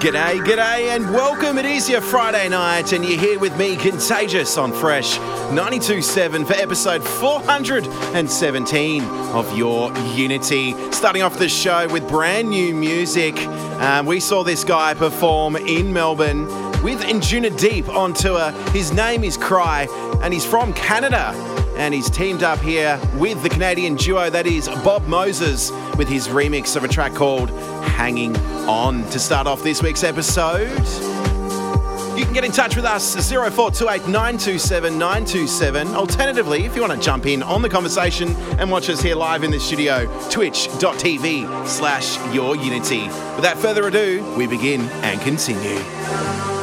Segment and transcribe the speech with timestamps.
[0.00, 1.56] G'day, g'day, and welcome.
[1.56, 6.52] It is your Friday night, and you're here with me, Contagious, on Fresh 92.7 for
[6.52, 10.74] episode 417 of Your Unity.
[10.92, 13.38] Starting off the show with brand new music.
[13.38, 16.44] Um, we saw this guy perform in Melbourne
[16.82, 18.50] with Anjunadeep on tour.
[18.72, 19.88] His name is Cry,
[20.20, 21.32] and he's from Canada.
[21.78, 26.28] And he's teamed up here with the Canadian duo that is Bob Moses with his
[26.28, 27.50] remix of a track called
[27.84, 28.36] Hanging
[28.68, 29.02] On.
[29.10, 30.68] To start off this week's episode,
[32.16, 35.94] you can get in touch with us 0428 927 927.
[35.94, 39.44] Alternatively, if you want to jump in on the conversation and watch us here live
[39.44, 43.04] in the studio, twitch.tv slash your unity.
[43.36, 46.55] Without further ado, we begin and continue.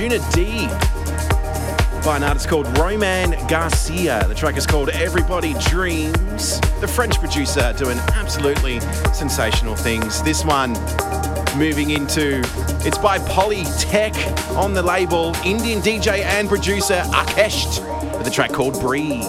[0.00, 0.66] Juna D
[2.06, 4.26] by an artist called Romain Garcia.
[4.28, 6.58] The track is called Everybody Dreams.
[6.80, 8.80] The French producer doing absolutely
[9.12, 10.22] sensational things.
[10.22, 10.72] This one
[11.58, 12.40] moving into
[12.82, 14.16] it's by Polytech
[14.56, 19.26] on the label, Indian DJ and producer AKSHT with a track called Breathe.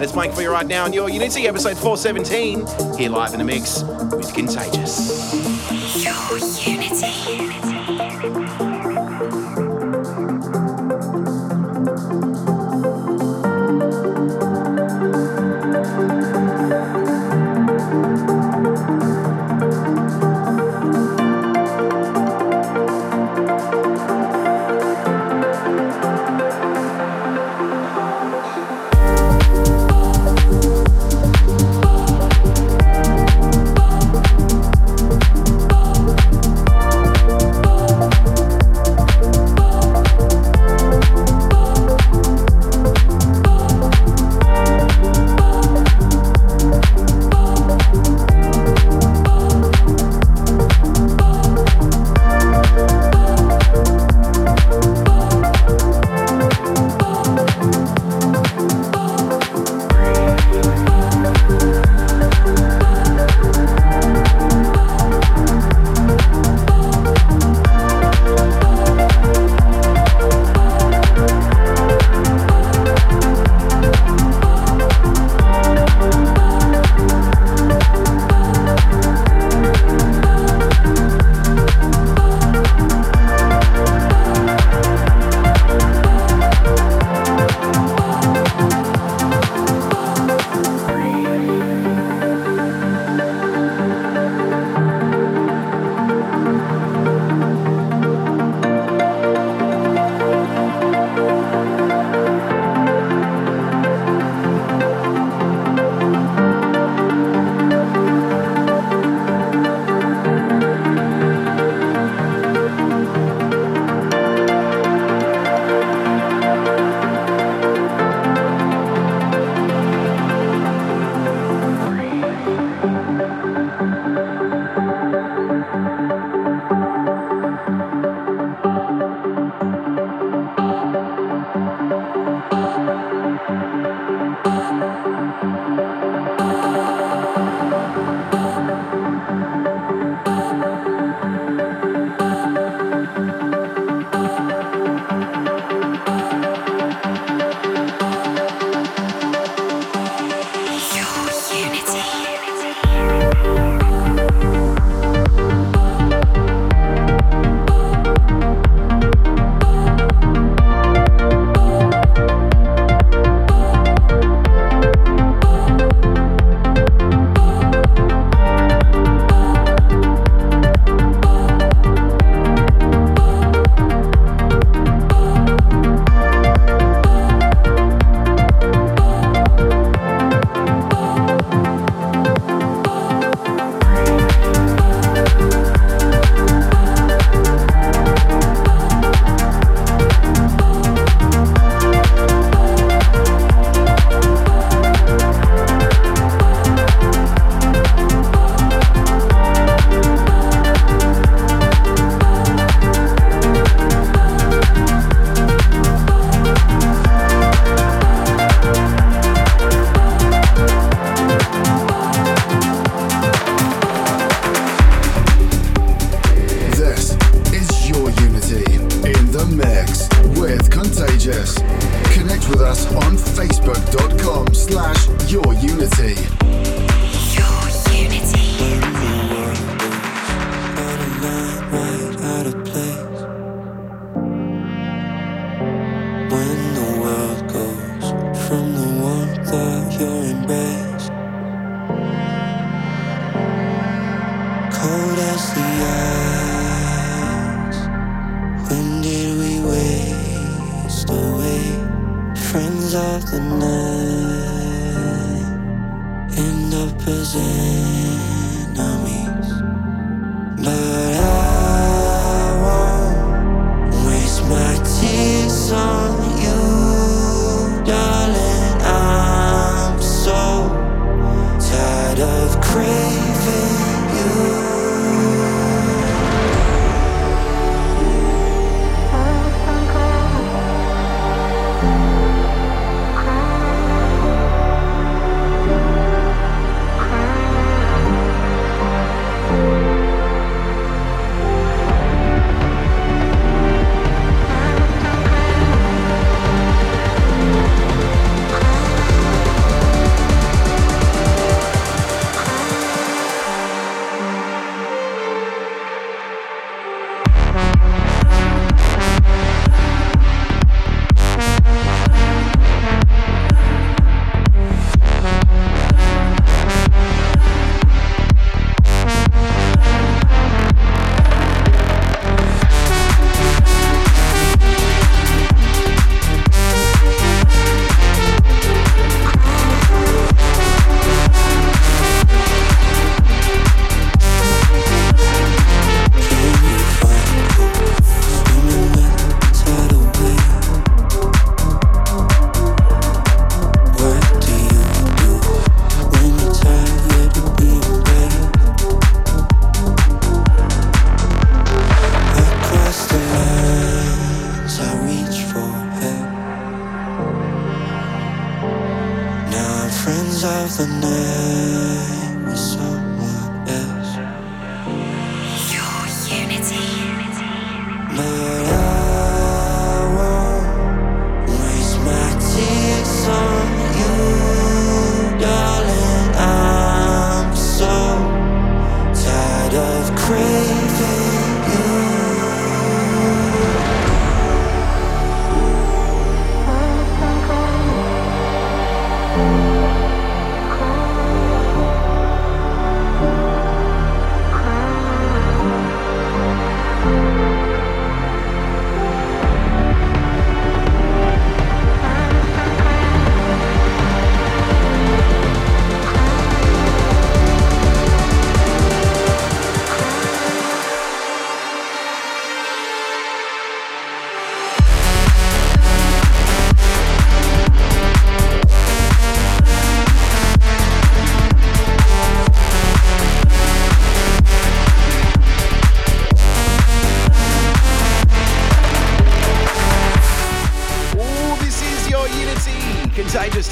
[0.00, 3.38] Let's play it for you right now on your Unity episode 417 here live in
[3.38, 5.17] the mix with Contagious.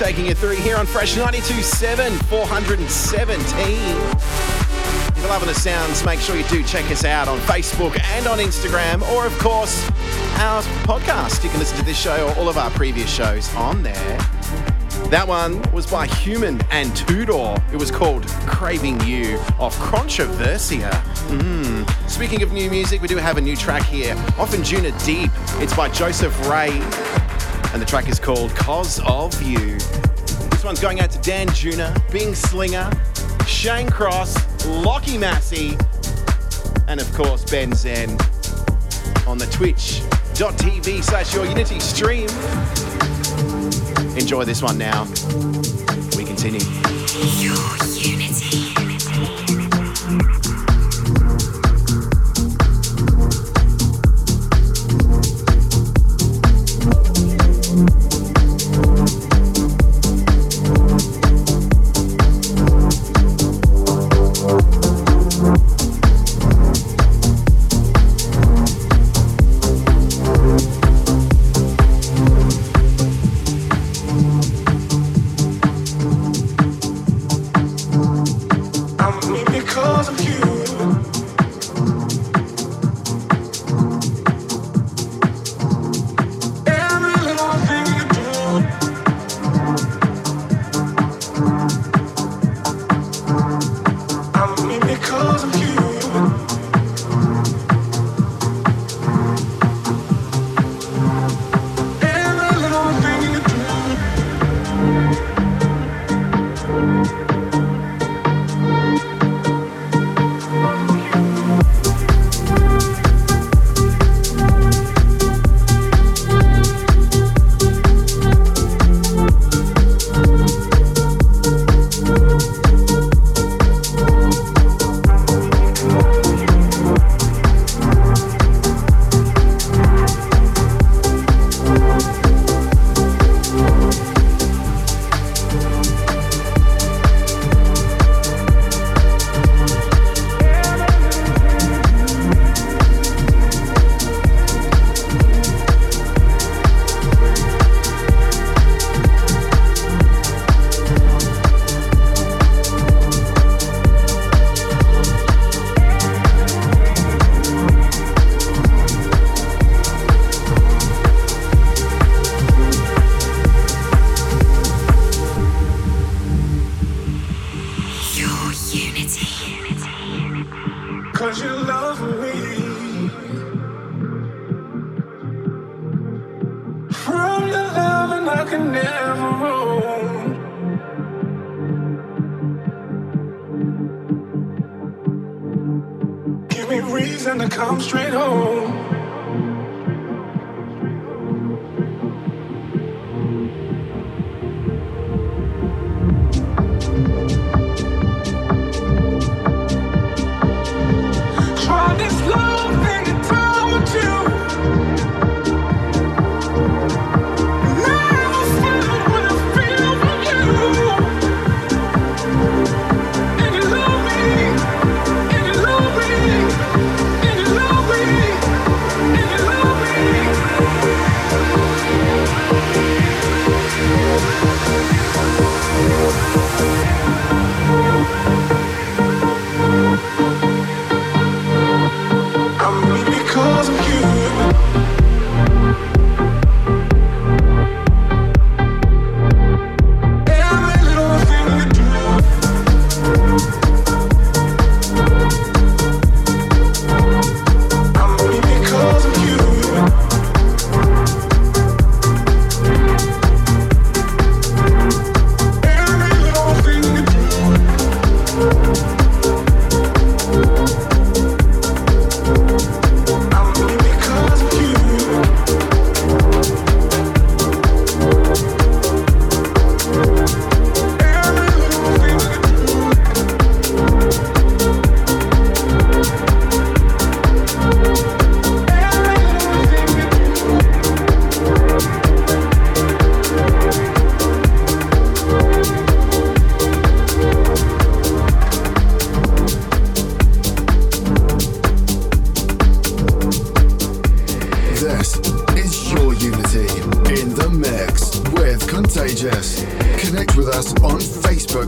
[0.07, 3.75] Taking you through here on Fresh 92.7, 417.
[5.09, 8.29] If you're loving the sounds, make sure you do check us out on Facebook and
[8.29, 9.85] on Instagram, or of course,
[10.38, 11.42] our podcast.
[11.42, 14.19] You can listen to this show or all of our previous shows on there.
[15.11, 17.61] That one was by HÜMAN and Tudor.
[17.73, 20.92] It was called Craving You off Controversia.
[21.31, 22.09] Mm.
[22.09, 25.33] Speaking of new music, we do have a new track here off Injuna Deep.
[25.55, 26.81] It's by Joseph Ray
[27.77, 29.77] and the track is called Cause of You.
[30.66, 32.90] One's going out to Dan Juna, Bing Slinger,
[33.46, 35.79] Shane Cross, Lockie Massey,
[36.88, 38.11] and of course Ben Zen
[39.29, 42.29] on the twitch.tv slash your Unity stream.
[44.18, 45.05] Enjoy this one now.
[46.16, 46.59] We continue.
[79.27, 80.56] do it because of you.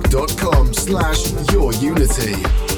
[0.02, 2.77] facebook.com slash your unity.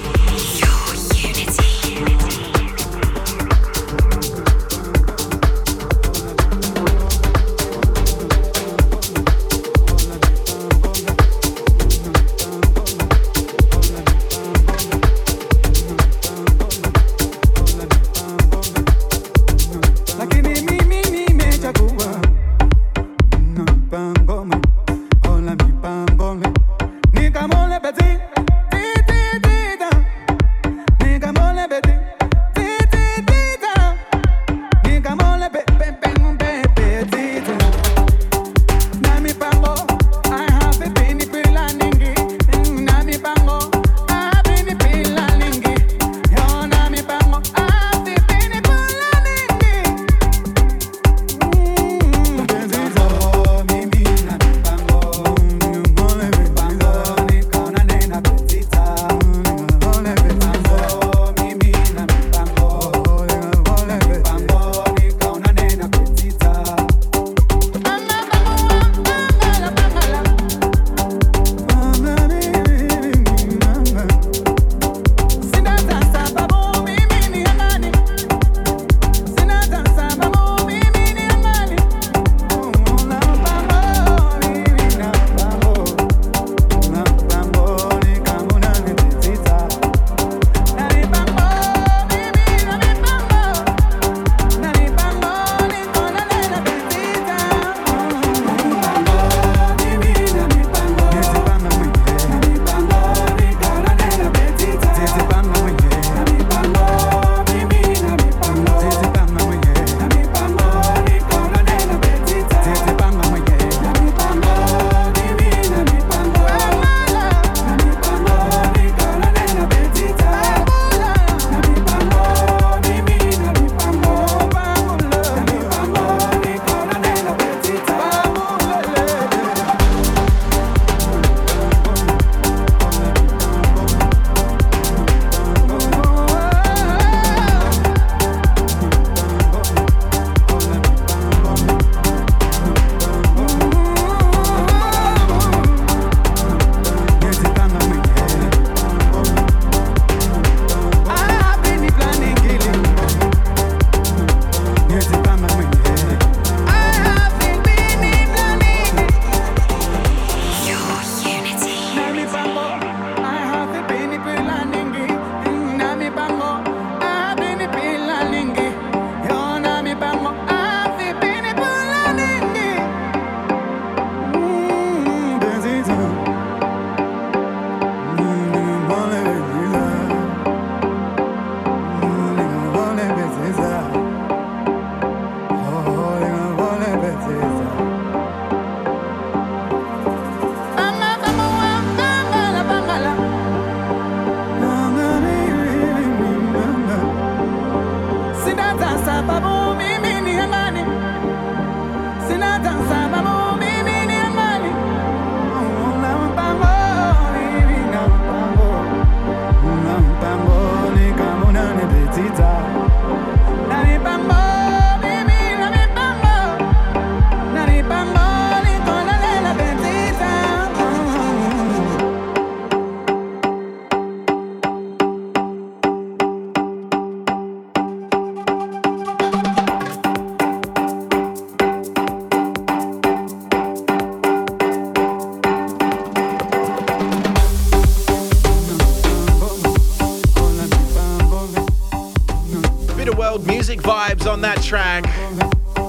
[244.71, 245.03] Track.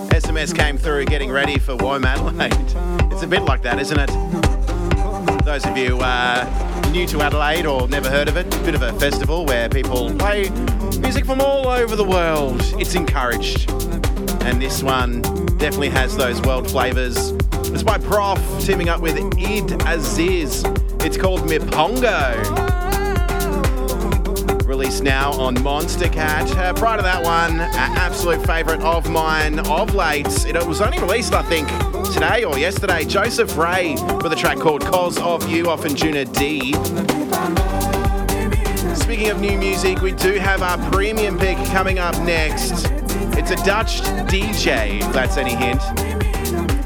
[0.09, 3.11] SMS came through getting ready for WOMADelaide.
[3.11, 5.45] It's a bit like that, isn't it?
[5.45, 8.81] Those of you uh, new to Adelaide or never heard of it, a bit of
[8.81, 10.49] a festival where people play
[10.97, 12.59] music from all over the world.
[12.79, 13.69] It's encouraged.
[14.45, 15.21] And this one
[15.59, 17.33] definitely has those world flavours.
[17.65, 20.63] It's by PROFF teaming up with Idd Aziz.
[21.05, 22.70] It's called Mipango
[24.71, 26.55] released now on Monstercat.
[26.55, 30.45] Uh, prior to that one, an absolute favourite of mine of late.
[30.45, 31.67] It was only released, I think,
[32.13, 33.03] today or yesterday.
[33.03, 36.77] Joseph Ray with a track called Cause of You off Anjunadeep.
[38.95, 42.85] Speaking of new music, we do have our premium pick coming up next.
[43.37, 43.99] It's a Dutch
[44.31, 45.81] DJ, if that's any hint.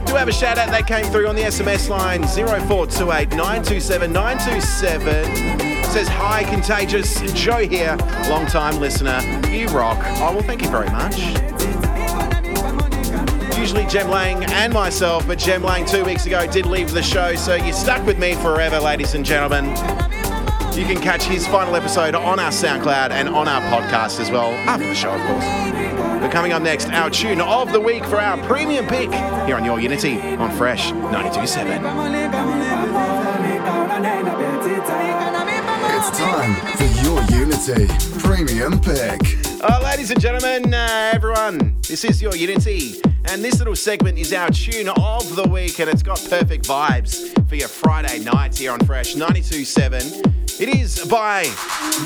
[0.07, 5.64] Do have a shout out that came through on the SMS line 0428 927 927.
[5.95, 7.21] Says, Hi, Contagious.
[7.31, 7.95] Joe here,
[8.27, 9.21] long time listener.
[9.47, 9.97] You rock.
[10.17, 11.17] Oh, well, thank you very much.
[13.57, 17.35] Usually Jem Lang and myself, but Jem Lang two weeks ago did leave the show,
[17.35, 19.67] so you're stuck with me forever, ladies and gentlemen.
[20.77, 24.51] You can catch his final episode on our SoundCloud and on our podcast as well,
[24.67, 25.45] after the show, of course.
[26.19, 29.13] But coming up next, our tune of the week for our premium pick
[29.45, 32.54] here on Your Unity on Fresh 92.7.
[36.25, 37.85] time for your Unity
[38.17, 39.21] Premium Pick.
[39.61, 44.33] Uh, ladies and gentlemen, uh, everyone, this is your Unity, and this little segment is
[44.33, 48.71] our tune of the week, and it's got perfect vibes for your Friday nights here
[48.71, 50.59] on Fresh 92.7.
[50.59, 51.43] It is by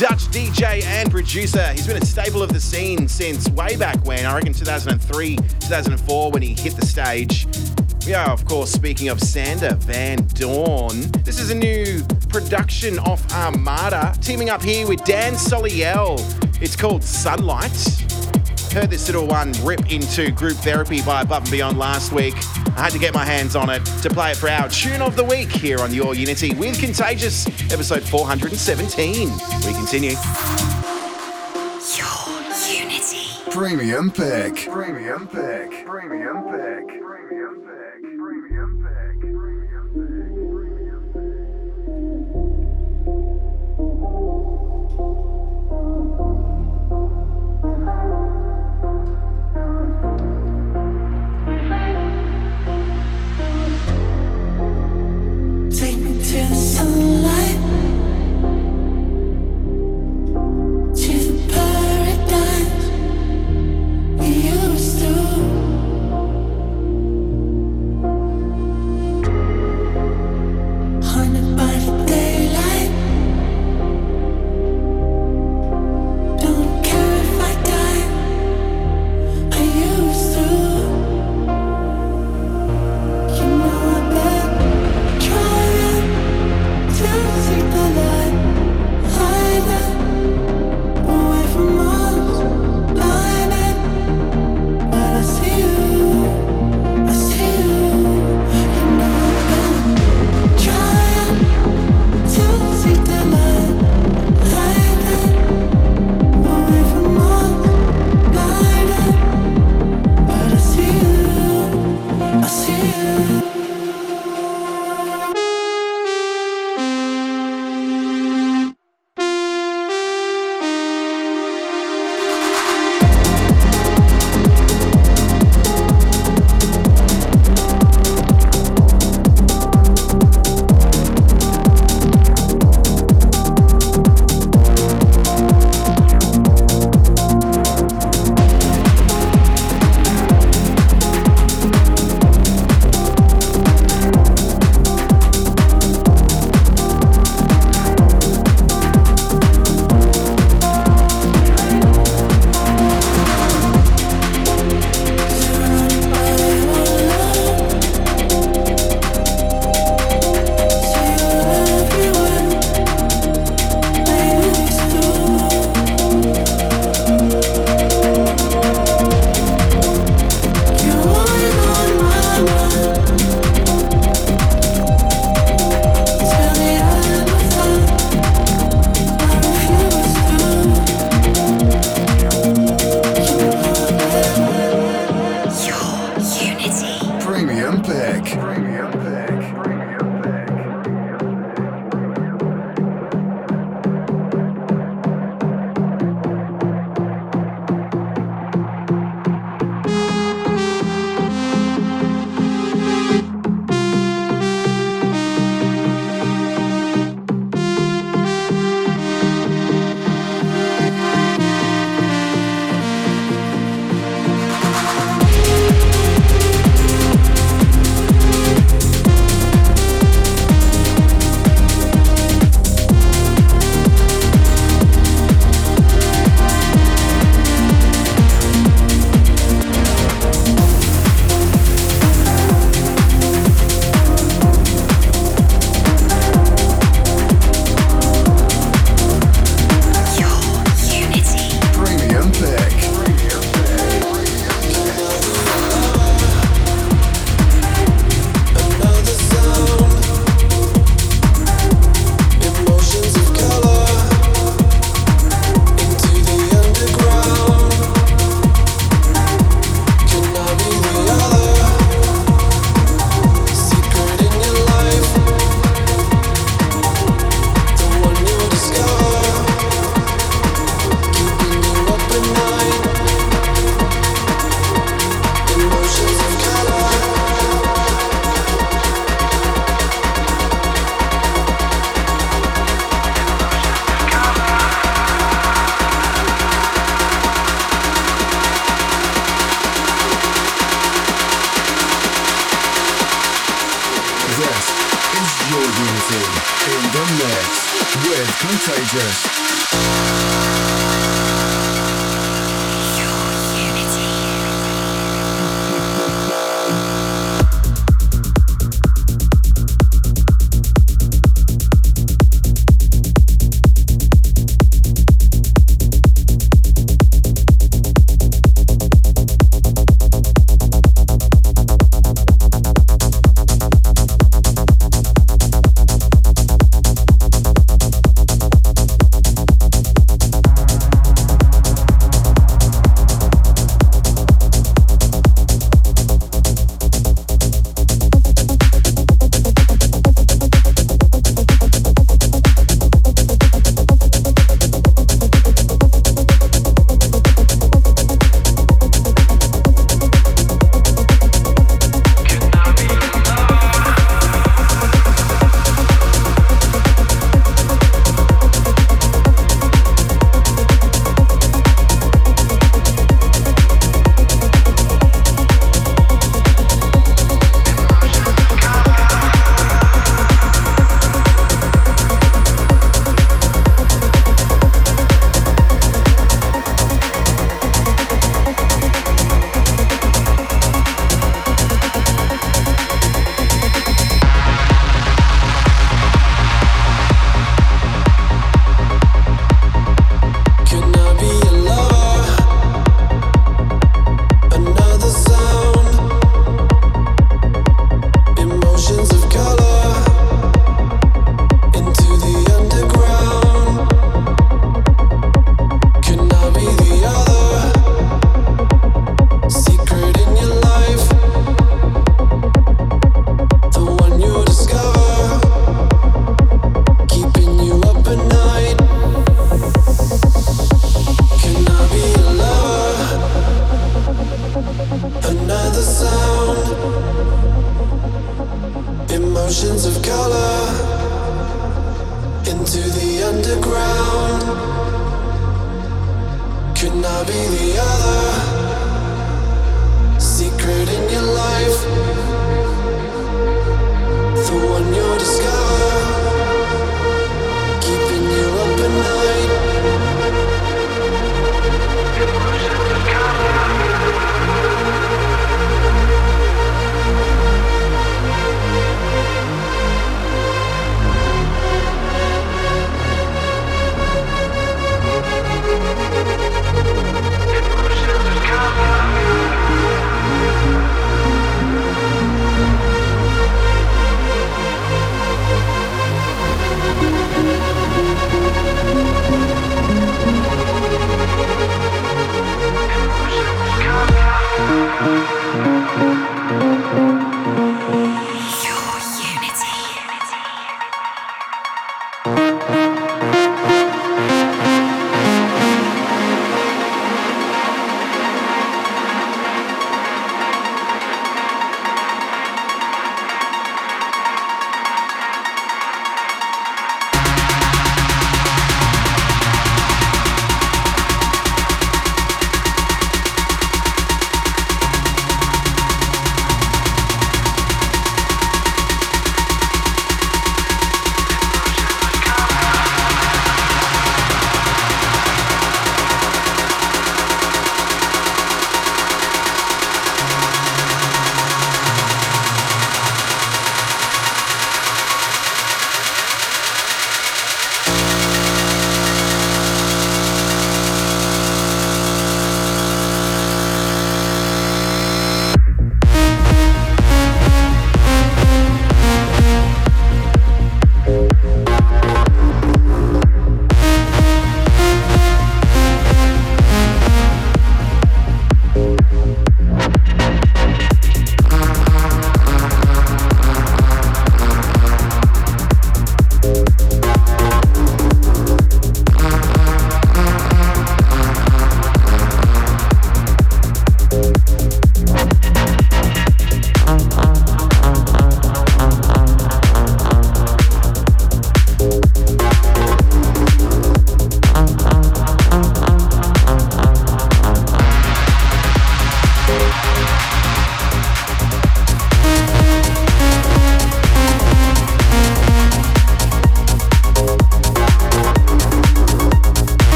[0.00, 1.68] Dutch DJ and producer.
[1.68, 6.32] He's been a staple of the scene since way back when, I reckon 2003, 2004,
[6.32, 7.46] when he hit the stage.
[8.08, 11.12] We are, of course, speaking of Sander Van Doorn.
[11.24, 16.16] This is a new production off Armada, teaming up here with Dan Soleil.
[16.58, 17.76] It's called Sunlight.
[18.72, 22.32] Heard this little one rip into group therapy by Above and Beyond last week.
[22.78, 25.14] I had to get my hands on it to play it for our tune of
[25.14, 29.28] the week here on Your Unity with Contagious, episode 417.
[29.66, 30.16] We continue.
[33.50, 34.70] Premium Pick.
[34.70, 35.84] Premium Pick.
[35.84, 35.86] Premium Pick.
[35.86, 36.97] Premium Pick.
[38.18, 38.67] Premium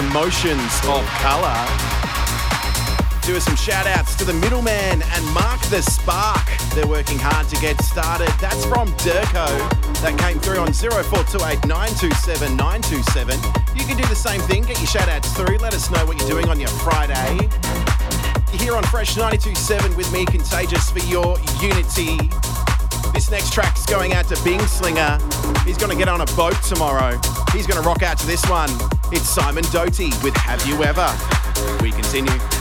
[0.00, 1.60] Emotions of Colour.
[3.22, 6.40] Do some shout outs to the middleman and Mark the Spark.
[6.74, 8.32] They're working hard to get started.
[8.40, 9.46] That's from Durko.
[10.00, 13.36] That came through on 0428 927 927.
[13.76, 14.64] You can do the same thing.
[14.64, 15.58] Get your shout outs through.
[15.58, 17.50] Let us know what you're doing on your Friday.
[18.56, 22.16] Here on Fresh 927 with me, Contagious, for your unity.
[23.12, 25.18] This next track is going out to Bing Slinger.
[25.66, 27.20] He's going to get on a boat tomorrow.
[27.52, 28.70] He's going to rock out to this one.
[29.12, 31.08] It's Simon Doty with Have You Ever?
[31.82, 32.59] We continue.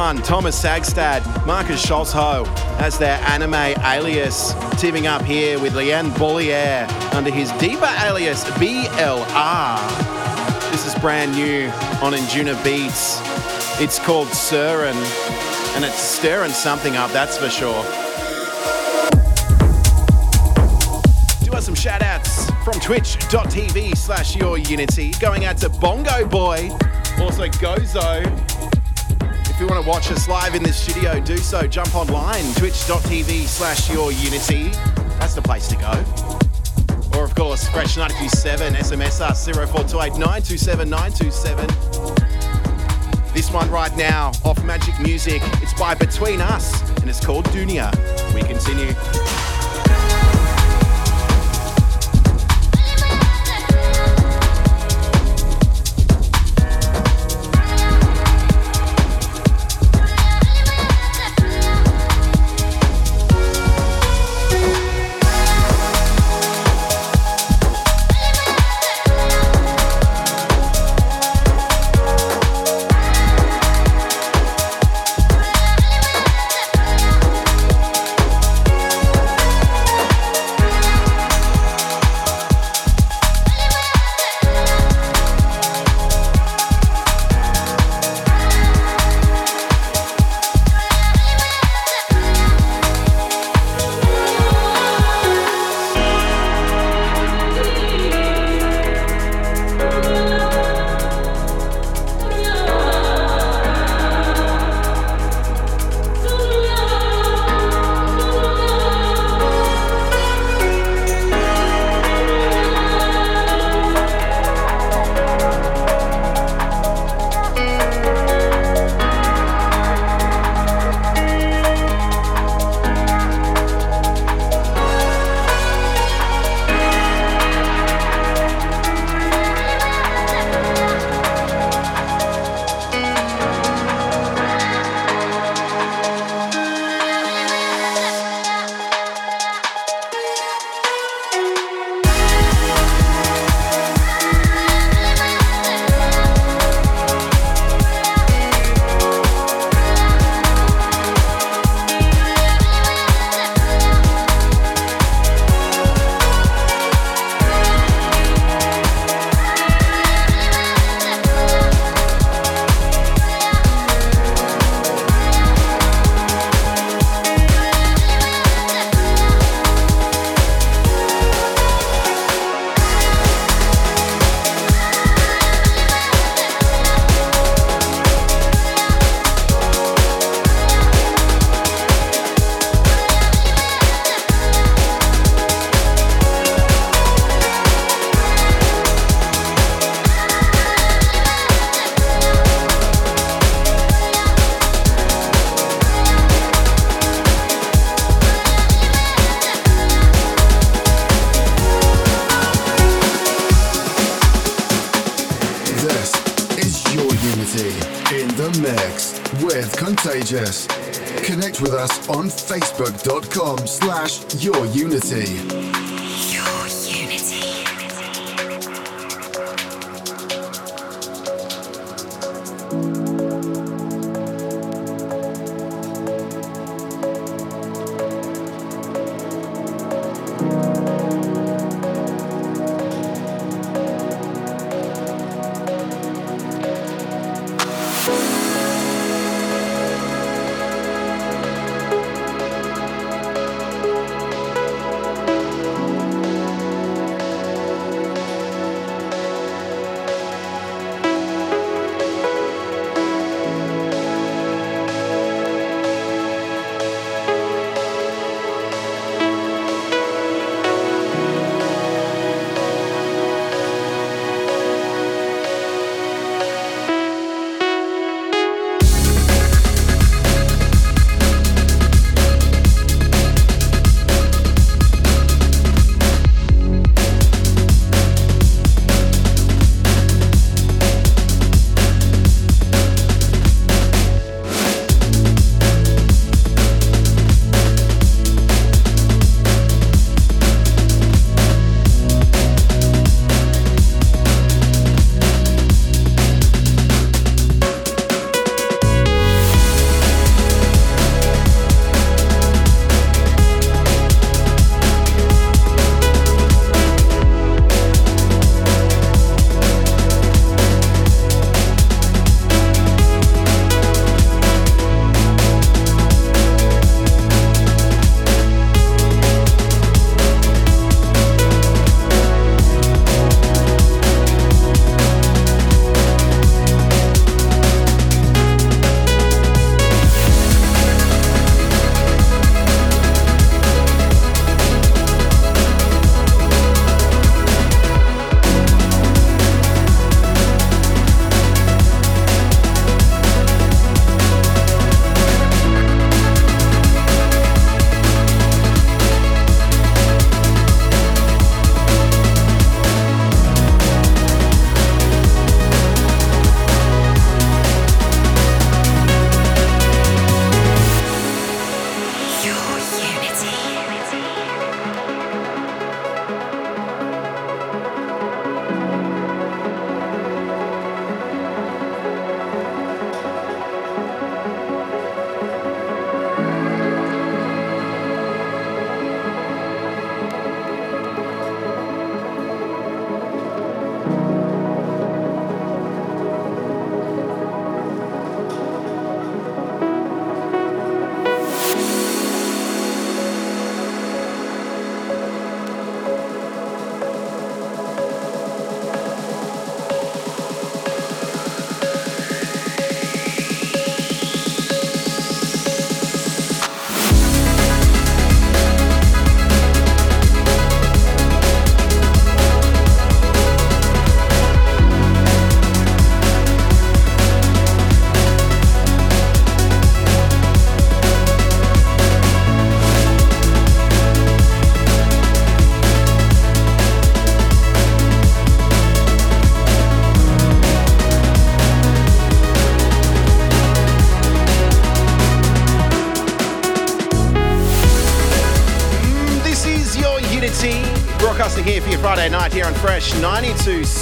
[0.00, 2.46] One, Thomas Sagstad, Markus Scholzho
[2.80, 9.76] as their anamē alias, teaming up here with Leanne Bollier under his deeper alias BLR.
[10.70, 11.66] This is brand new
[12.00, 13.20] on Anjunabeats.
[13.78, 14.96] It's called Sirin,
[15.76, 17.84] and it's stirring something up, that's for sure.
[21.44, 26.70] Do us some shout outs from twitch.tv slash your unity, going out to Bongo Boy,
[27.18, 28.49] also Gozo,
[29.60, 31.66] if you want to watch us live in the studio, do so.
[31.66, 34.70] Jump online, twitch.tv slash your unity.
[35.18, 35.92] That's the place to go.
[37.14, 41.66] Or, of course, Fresh 927 SMS us 0428 927 927.
[43.34, 45.42] This one right now, off Magic Music.
[45.60, 47.92] It's by Between Us, and it's called Dunia.
[48.34, 48.94] We continue.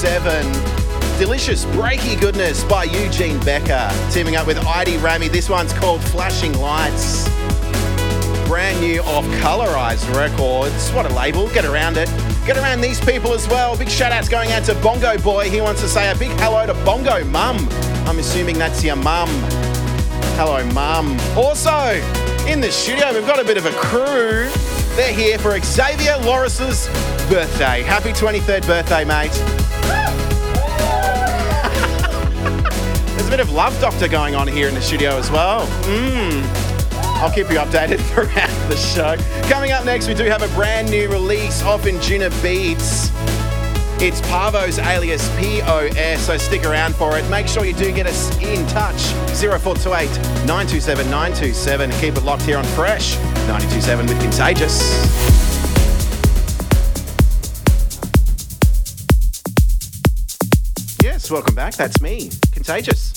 [0.02, 1.18] 92.7.
[1.18, 5.26] Delicious breaky goodness by Eugene Becker, teaming up with Idy Ramy.
[5.26, 7.28] This one's called Flashing Lights.
[8.46, 10.90] Brand new off Colorized Records.
[10.90, 11.48] What a label.
[11.48, 12.08] Get around it.
[12.46, 13.76] Get around these people as well.
[13.76, 15.50] Big shout outs going out to Bongo Boy.
[15.50, 17.68] He wants to say a big hello to Bongo Mum.
[18.06, 19.28] I'm assuming that's your mum.
[20.38, 21.18] Hello, Mum.
[21.36, 22.00] Also,
[22.46, 24.48] in the studio, we've got a bit of a crew.
[24.94, 26.86] They're here for Xavier Loris's
[27.28, 27.82] birthday.
[27.82, 29.57] Happy 23rd birthday, mate.
[33.28, 35.66] There's a bit of Love Doctor going on here in the studio as well.
[35.82, 36.42] Mmm.
[37.20, 39.16] I'll keep you updated throughout the show.
[39.50, 43.10] Coming up next, we do have a brand new release off in Juna Beats.
[44.00, 47.28] It's Paavo's alias POS, so stick around for it.
[47.28, 49.02] Make sure you do get us in touch.
[49.36, 50.08] 0428
[50.46, 51.90] 927 927.
[52.00, 54.80] Keep it locked here on Fresh 927 with Contagious.
[61.02, 61.74] Yes, welcome back.
[61.74, 63.07] That's me, Contagious.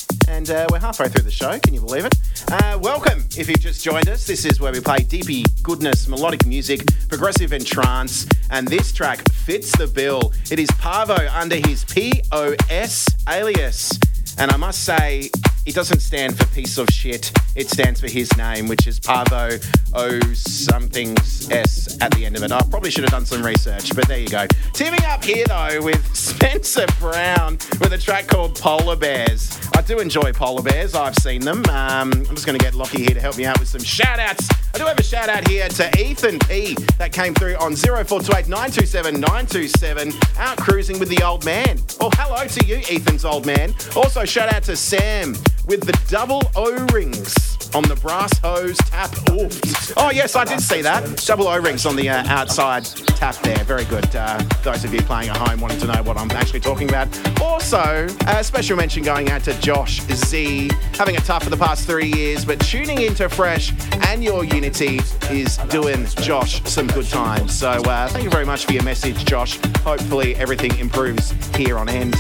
[0.41, 1.59] And uh, we're halfway through the show.
[1.59, 2.15] Can you believe it?
[2.51, 4.25] Uh, welcome if you've just joined us.
[4.25, 9.19] This is where we play deepy goodness, melodic music, progressive and trance, and this track
[9.31, 10.33] fits the bill.
[10.49, 13.99] It is Paavo under his POS alias.
[14.39, 15.29] And I must say,
[15.67, 17.31] it doesn't stand for piece of shit.
[17.55, 19.63] It stands for his name, which is Paavo
[19.93, 21.17] O something
[21.51, 22.51] S at the end of it.
[22.51, 24.47] I probably should have done some research, but there you go.
[24.73, 29.59] Teaming up here though with Spencer Brown with a track called Polar Bears.
[29.75, 30.95] I do enjoy polar bears.
[30.95, 31.63] I've seen them.
[31.69, 34.19] Um, I'm just going to get Lockie here to help me out with some shout
[34.19, 34.47] outs.
[34.73, 38.47] I do have a shout out here to Ethan P that came through on 0428
[38.47, 41.79] 927 927 out cruising with the old man.
[41.99, 43.73] Well, hello to you, Ethan's old man.
[43.95, 45.33] Also, shout out to Sam
[45.67, 49.11] with the double O rings on the brass hose tap.
[49.31, 49.97] Oof.
[49.97, 51.17] Oh, yes, I did see that.
[51.25, 53.63] Double O rings on the uh, outside tap there.
[53.63, 54.15] Very good.
[54.15, 57.07] Uh, those of you playing at home wanting to know what I'm actually talking about.
[57.41, 61.87] Also, a special mention going out to Josh Z, having it tough for the past
[61.87, 63.73] three years, but tuning into Fresh
[64.07, 64.99] and your Unity
[65.29, 67.57] is doing Josh some good times.
[67.57, 69.57] So uh, thank you very much for your message, Josh.
[69.83, 72.15] Hopefully everything improves here on end.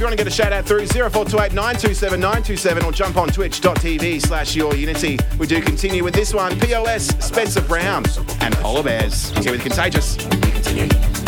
[0.00, 3.28] If you want to get a shout out through 0428 927 927 or jump on
[3.28, 5.18] twitch.tv slash your unity.
[5.38, 8.04] We do continue with this one POS Spencer Brown
[8.40, 9.28] and Polar Bears.
[9.44, 10.16] Here with Contagious.
[10.16, 11.19] We continue.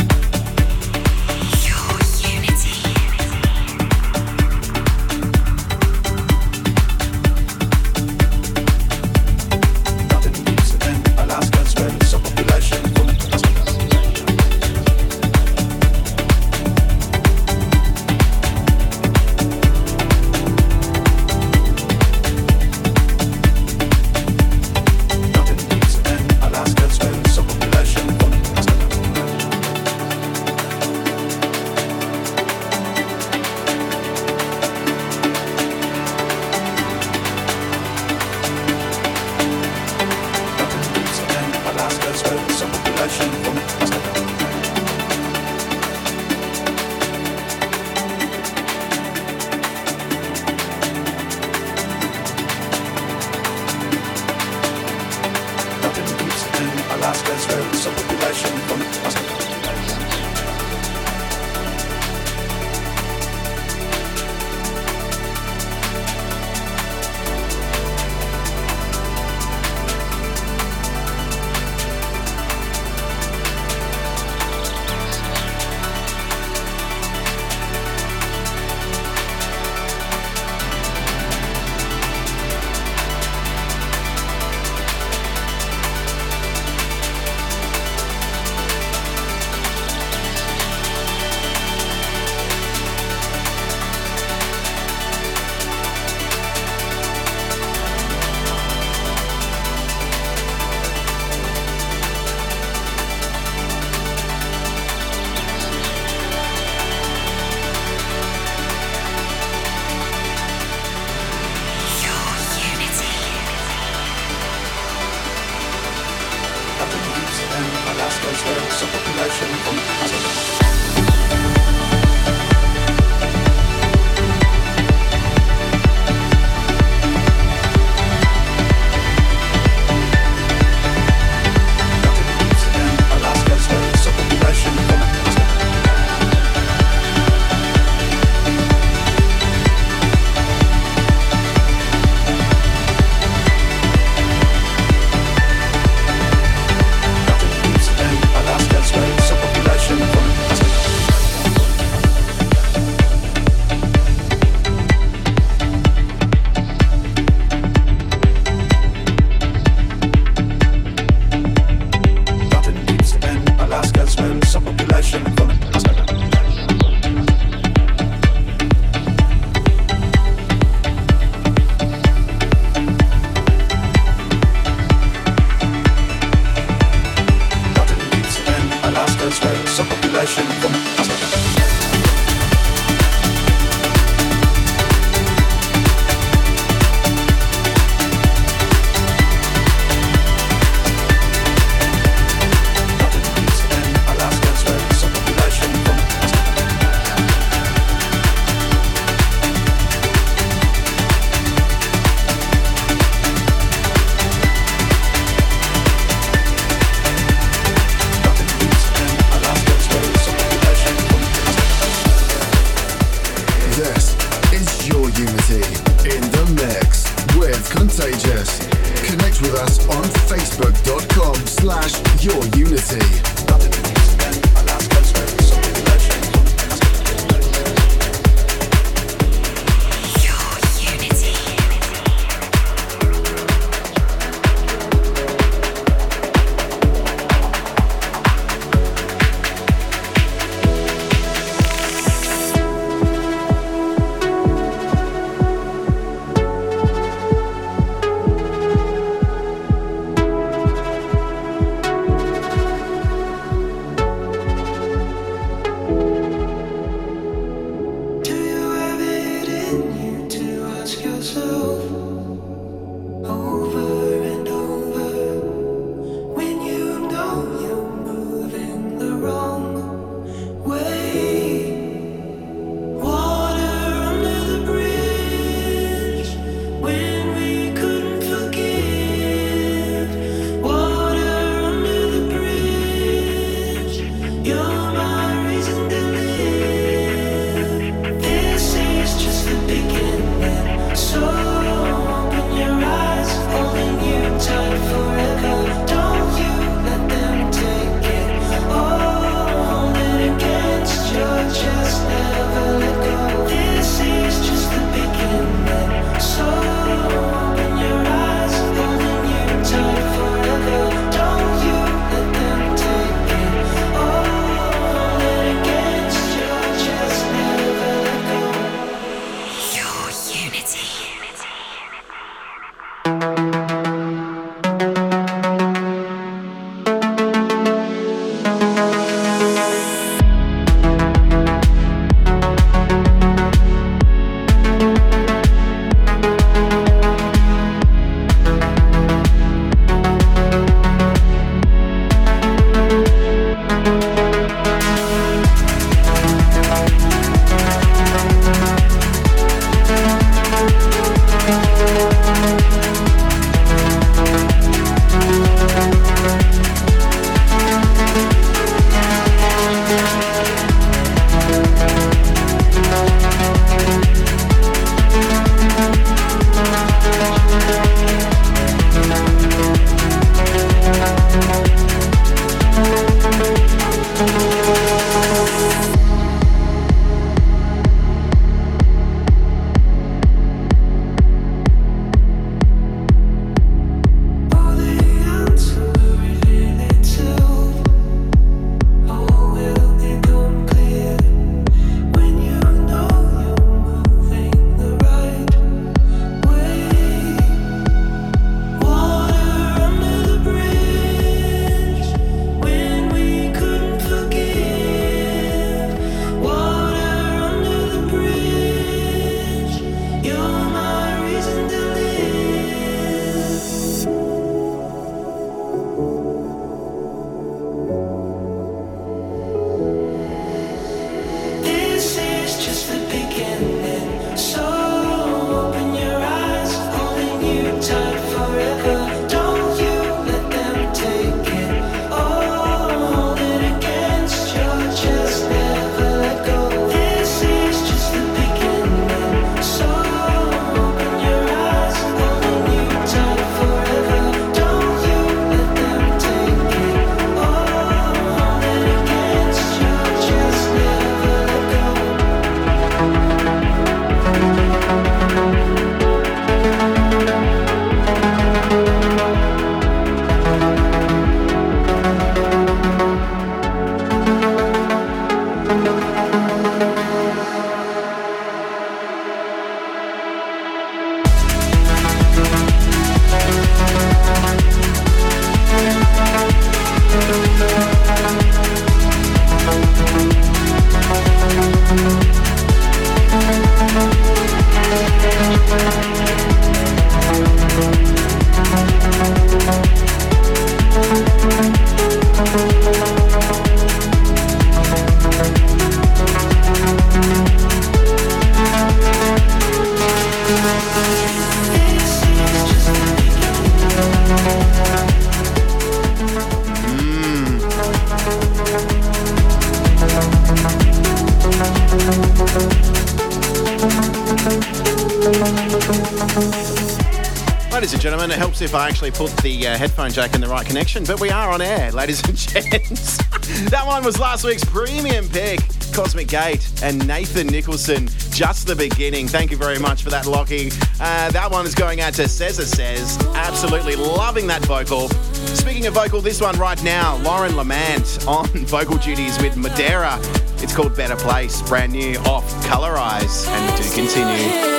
[518.62, 521.50] If I actually put the uh, headphone jack in the right connection, but we are
[521.50, 523.16] on air, ladies and gents.
[523.70, 525.58] that one was last week's premium pick,
[525.92, 528.06] Cosmic Gate and Nathan Nicholson.
[528.30, 529.26] Just the beginning.
[529.26, 530.70] Thank you very much for that, Lockie.
[531.00, 533.18] Uh, that one is going out to Cesar Says.
[533.34, 535.08] Absolutely loving that vocal.
[535.08, 540.18] Speaking of vocal, this one right now, Lauren L'aimant on vocal duties with Modera.
[540.62, 544.71] It's called Better Place, brand new off Colorize, and we do continue.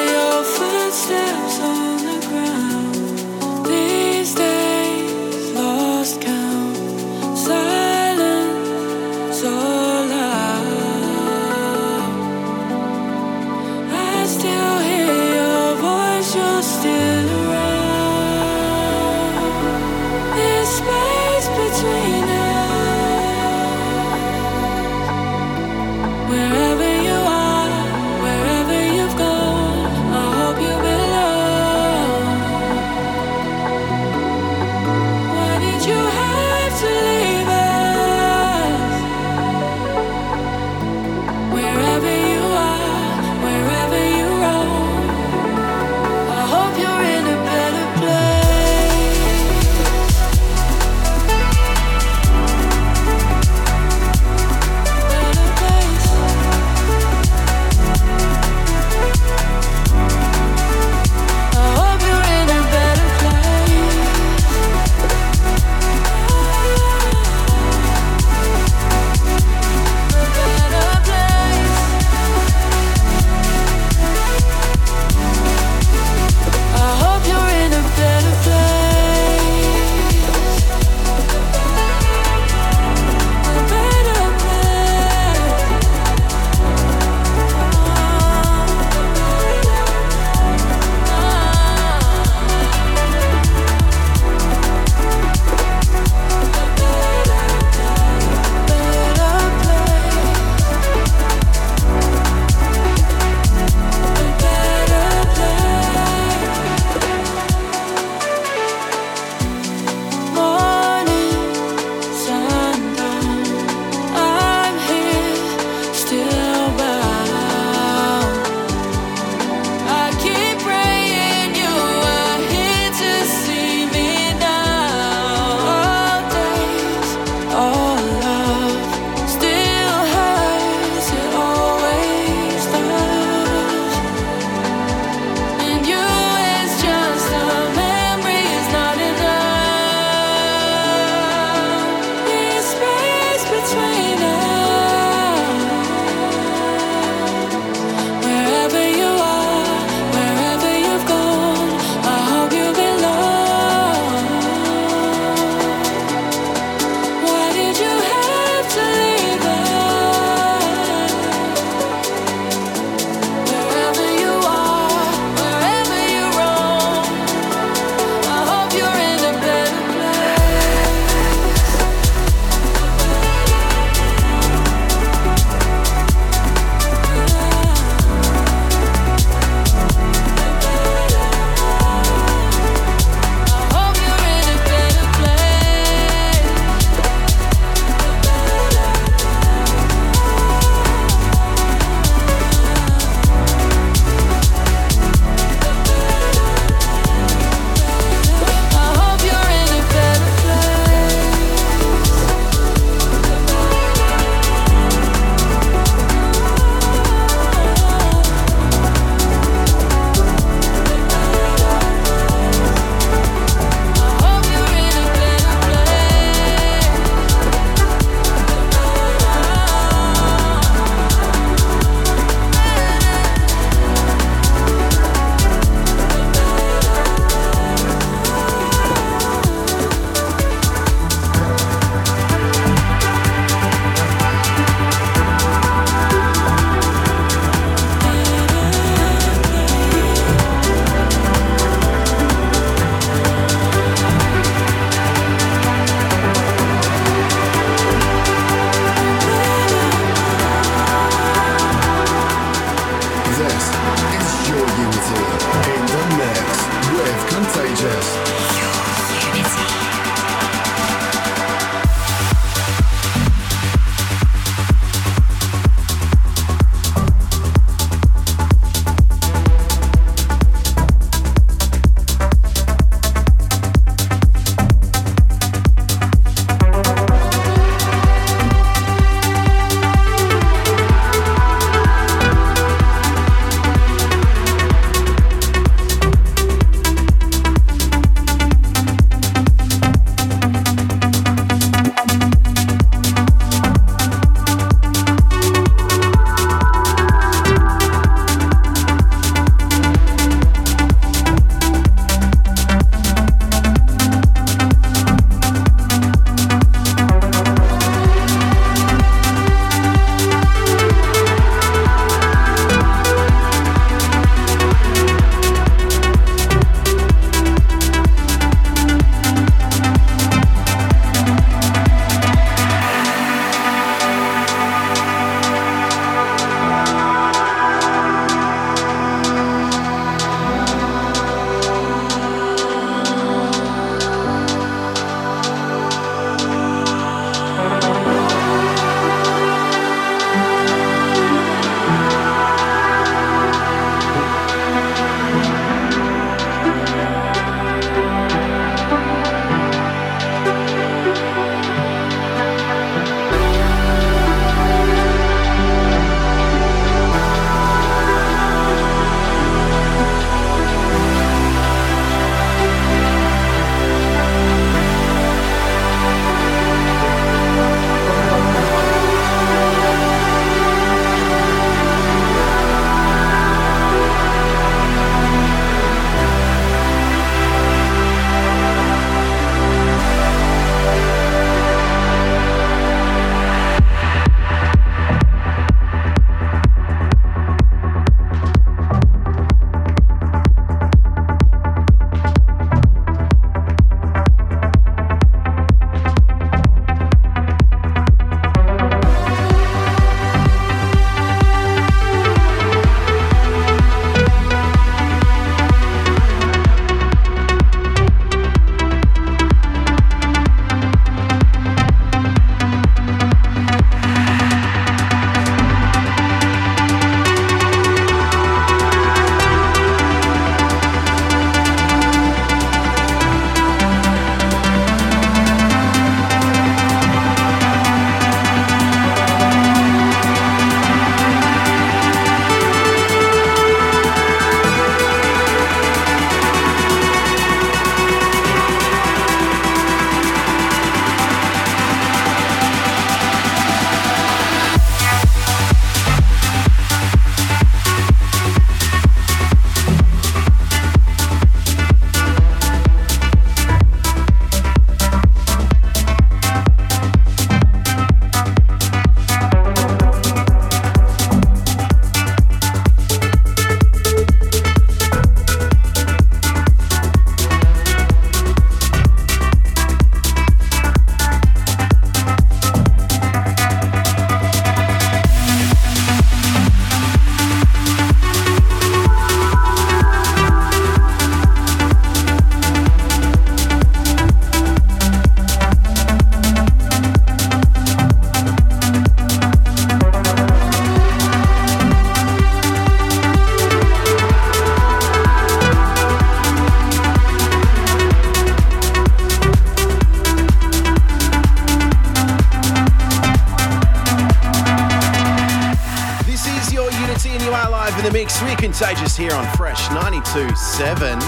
[509.17, 511.19] Here on Fresh 92.7.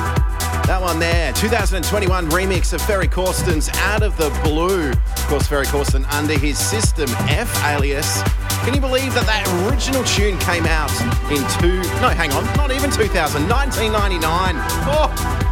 [0.65, 4.89] That one there, 2021 remix of Ferry Corsten's Out of the Blue.
[4.91, 8.23] Of course, Ferry Corsten under his System F alias.
[8.63, 10.89] Can you believe that that original tune came out
[11.29, 14.55] in two, no, hang on, not even 2000, 1999.
[14.87, 15.44] Oh,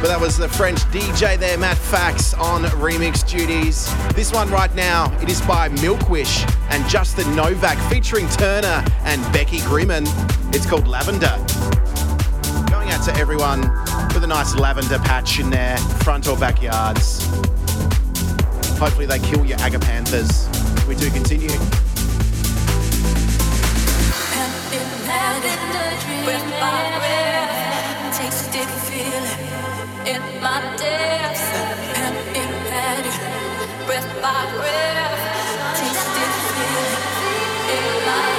[0.00, 3.92] but that was the French DJ there, Matt Fax, on remix duties.
[4.14, 9.58] This one right now, it is by Milkwish and Justin Novak featuring Turner and Becky
[9.58, 10.06] Grinham.
[10.54, 11.34] It's called Lavender.
[12.70, 13.62] Going out to everyone
[14.14, 17.26] with a nice lavender patch in their front or backyards.
[18.78, 20.46] Hopefully they kill your agapanthus.
[20.86, 21.48] We do continue.
[28.12, 28.87] Tasted
[33.86, 36.94] breath by breath, tasted feeling
[37.76, 38.37] in my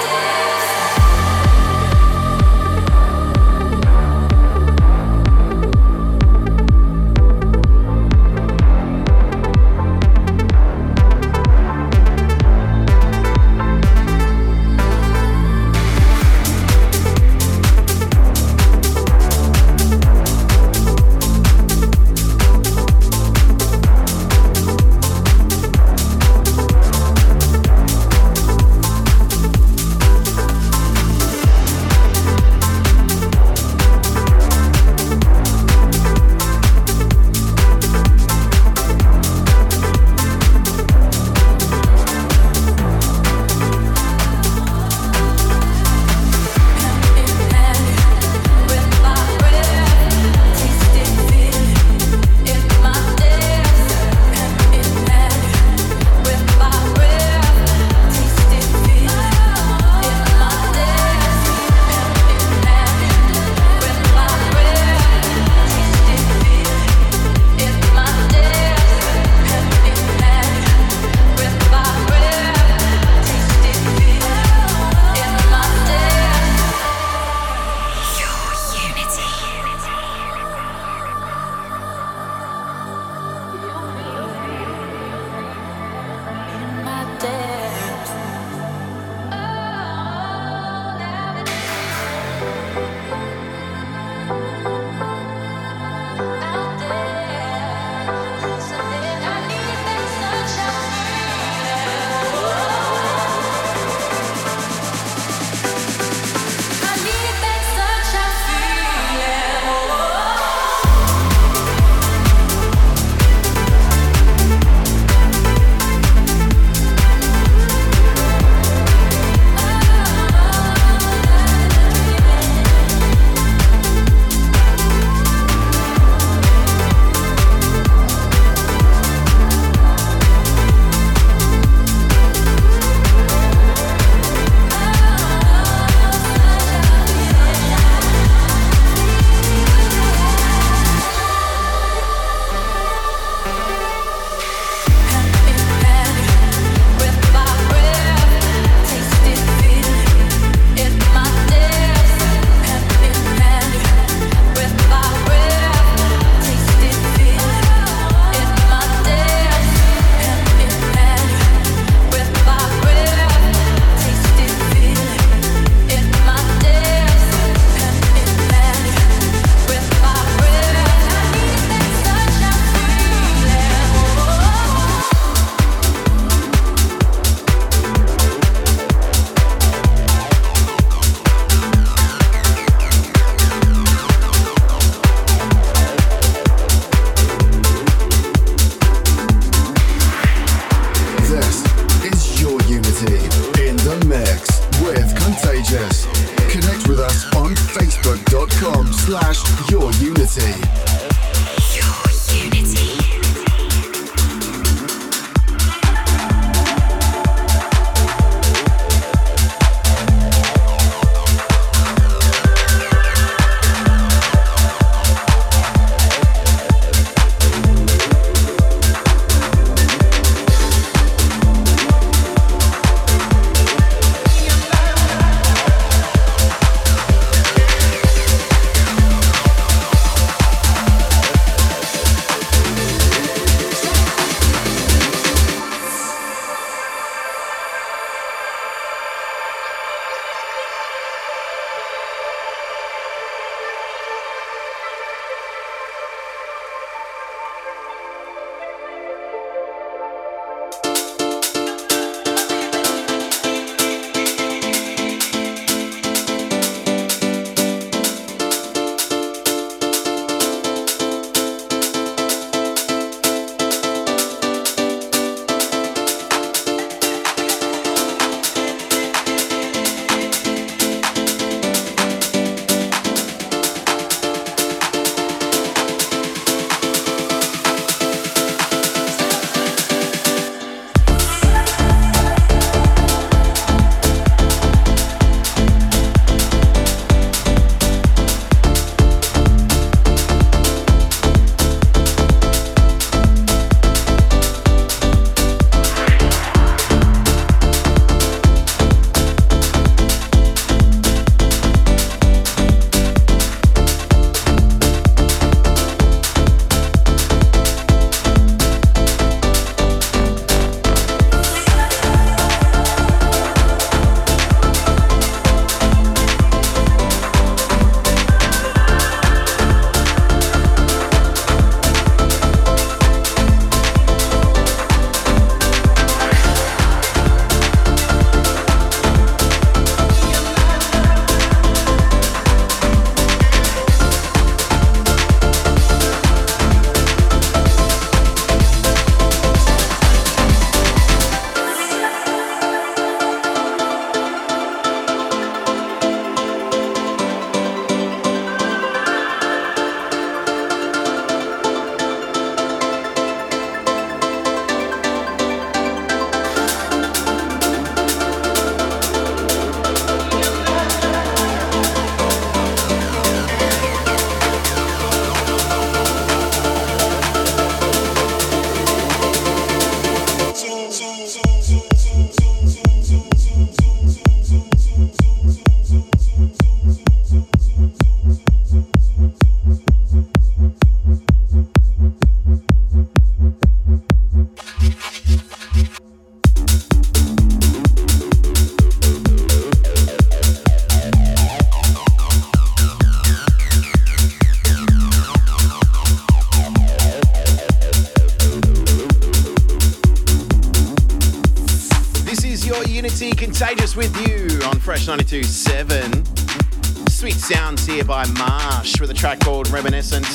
[403.60, 407.10] contagious with you on Fresh 92.7.
[407.10, 410.26] Sweet sounds here by Marsh with a track called Reminiscent.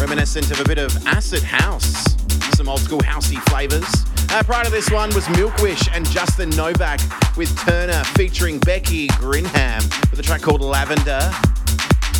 [0.00, 2.16] Reminiscent of a bit of acid house,
[2.56, 3.86] some old school housey flavours.
[4.32, 6.98] Uh, prior to this one was Milkwish and Justin Novak
[7.36, 11.20] with Turner featuring Becky Grinham with a track called Lavender.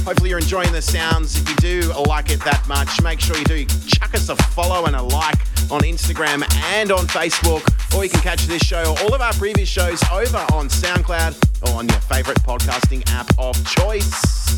[0.05, 1.41] Hopefully you're enjoying the sounds.
[1.41, 4.87] If you do like it that much, make sure you do chuck us a follow
[4.87, 5.41] and a like
[5.73, 6.45] on Instagram
[6.75, 7.67] and on Facebook.
[7.95, 11.69] Or you can catch this show or all of our previous shows over on SoundCloud
[11.69, 14.57] or on your favourite podcasting app of choice.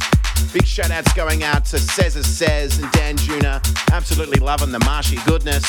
[0.52, 3.61] Big shout outs going out to Cesar Says and Dan Juna.
[3.93, 5.65] Absolutely loving the marshy goodness.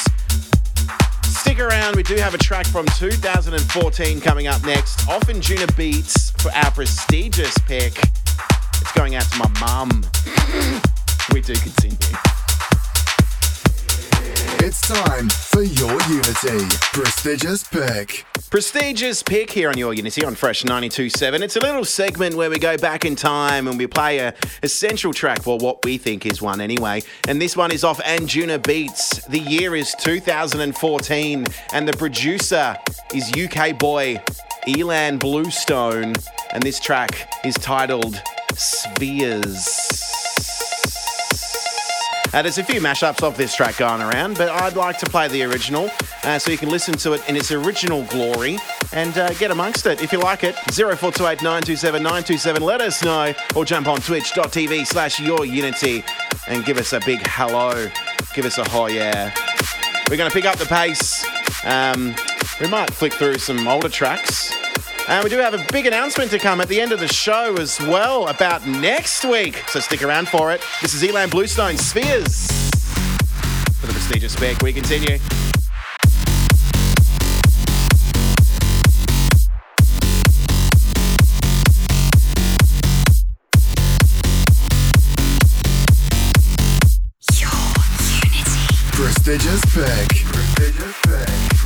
[1.23, 5.07] Stick around, we do have a track from 2014 coming up next.
[5.09, 5.25] Off
[5.75, 7.97] beats for our prestigious pick.
[8.81, 10.03] It's going out to my mum.
[11.33, 11.97] we do continue.
[14.67, 18.25] It's time for your Unity prestigious pick.
[18.49, 21.41] Prestigious pick here on Your Unity on Fresh 92.7.
[21.41, 24.33] It's a little segment where we go back in time and we play a
[24.63, 27.03] essential track, well, what we think is one anyway.
[27.27, 29.27] And this one is off Anjunabeats.
[29.27, 32.75] The year is 2014 and the producer
[33.13, 34.19] is UK boy
[34.67, 36.15] Ilan Bluestone.
[36.53, 38.19] And this track is titled
[38.55, 40.24] Spheres.
[42.35, 45.29] Uh, there's a few mashups of this track going around, but I'd like to play
[45.29, 45.89] the original
[46.25, 48.57] uh, so you can listen to it in its original glory
[48.91, 50.03] and uh, get amongst it.
[50.03, 55.17] If you like it, 0428 927 927, let us know or jump on twitch.tv slash
[55.17, 56.03] your unity
[56.49, 57.89] and give us a big hello.
[58.33, 59.33] Give us a ho yeah.
[60.09, 61.25] We're going to pick up the pace.
[61.63, 62.13] Um,
[62.59, 64.51] we might flick through some older tracks.
[65.07, 67.55] And we do have a big announcement to come at the end of the show
[67.59, 69.63] as well about next week.
[69.67, 70.63] So stick around for it.
[70.81, 72.47] This is Ilan Bluestone Spheres
[73.79, 74.59] for the prestigious pick.
[74.63, 75.19] We continue.
[87.37, 87.49] Your
[88.25, 88.91] Unity.
[88.91, 90.09] Prestigious pick.
[90.25, 91.64] Prestigious pick.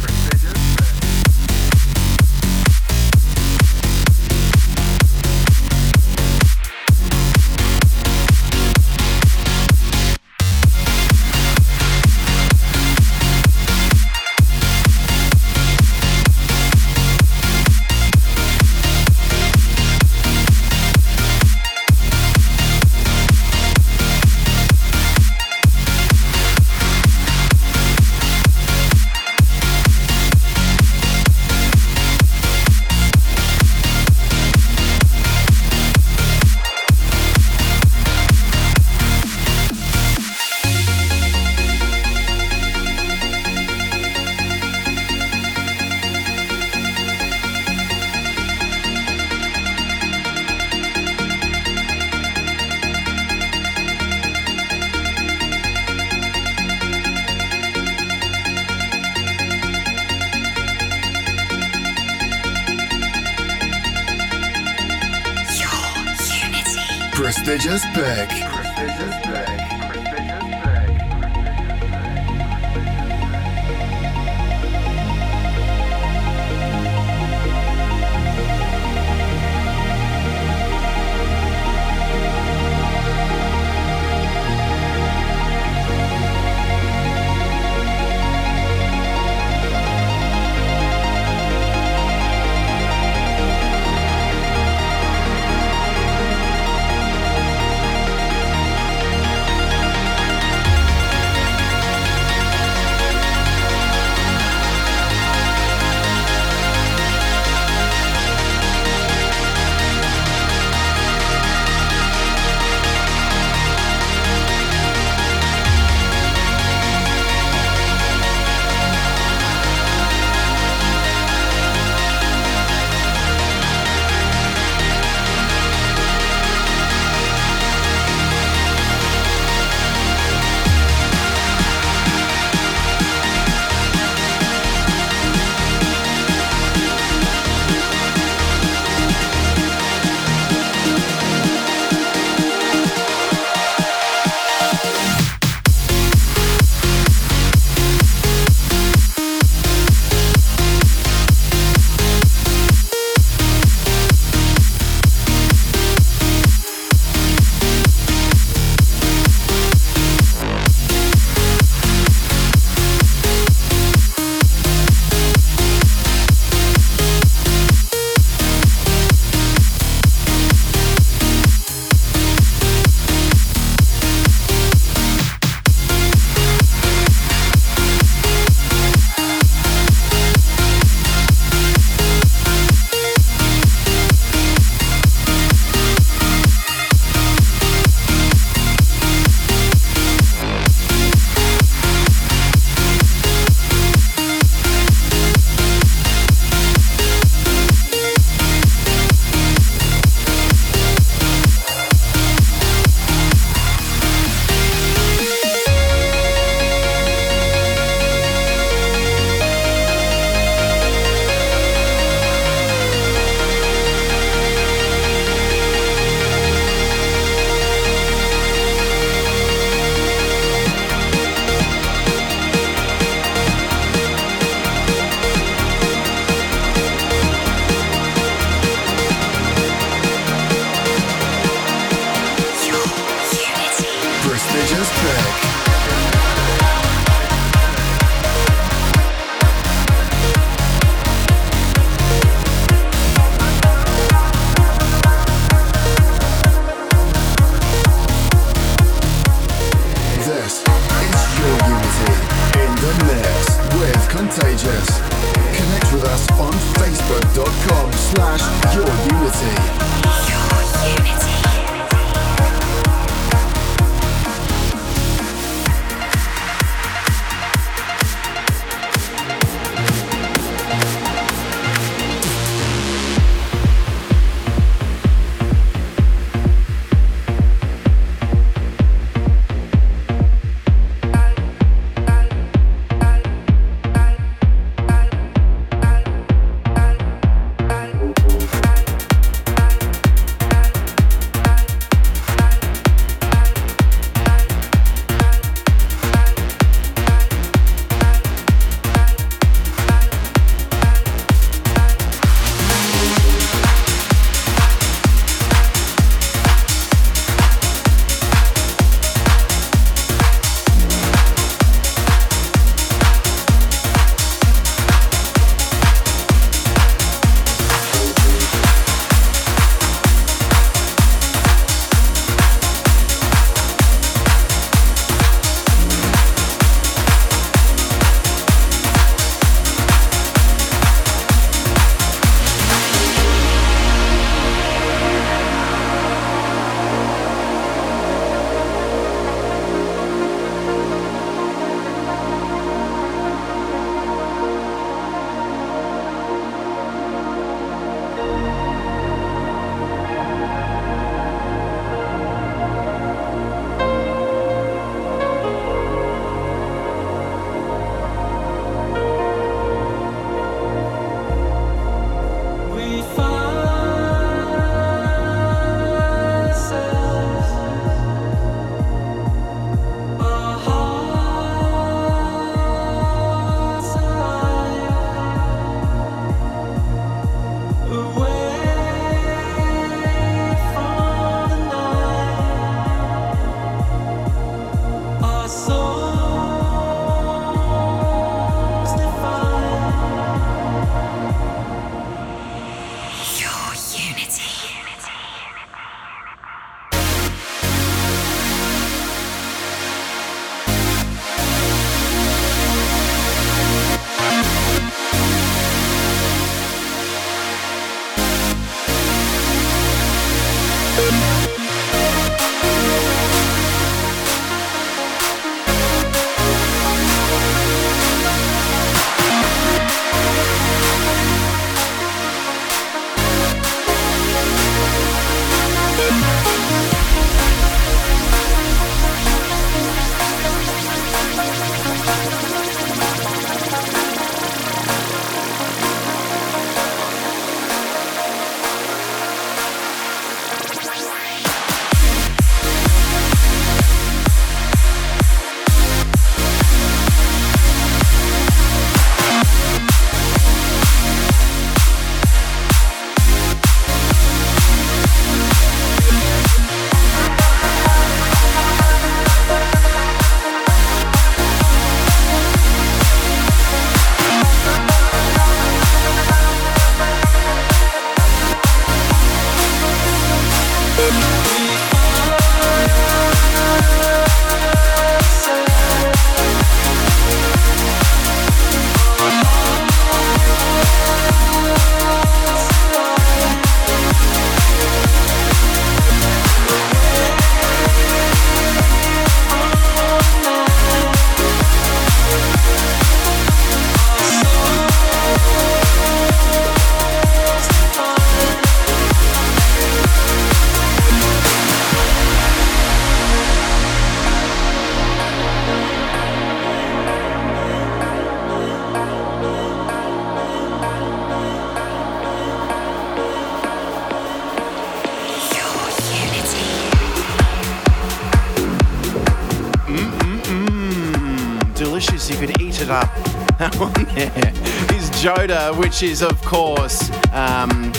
[525.50, 527.92] Which is, of course, um,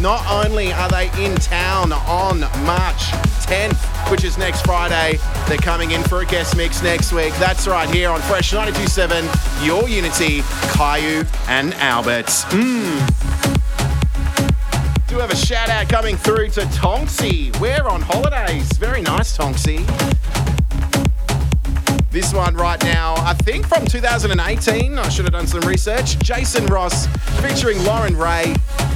[0.00, 3.02] Not only are they in town on March
[3.44, 7.34] 10th, which is next Friday, they're coming in for a guest mix next week.
[7.34, 10.40] That's right here on Fresh 92.7, your Unity,
[10.72, 12.26] Kyau and Albert.
[12.50, 13.24] Mmm.
[15.06, 17.54] Do have a shout out coming through to Tonksy.
[17.60, 18.72] We're on holidays.
[18.78, 19.84] Very nice, Tonksy.
[22.10, 24.98] This one right now, I think from 2018.
[24.98, 26.16] I should have done some research.
[26.20, 27.06] Jason Ross
[27.42, 28.54] featuring Lauren Ray.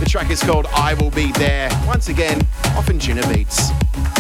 [0.09, 1.69] Track is called I Will Be There.
[1.87, 2.41] Once again,
[2.77, 3.69] off Anjunabeats.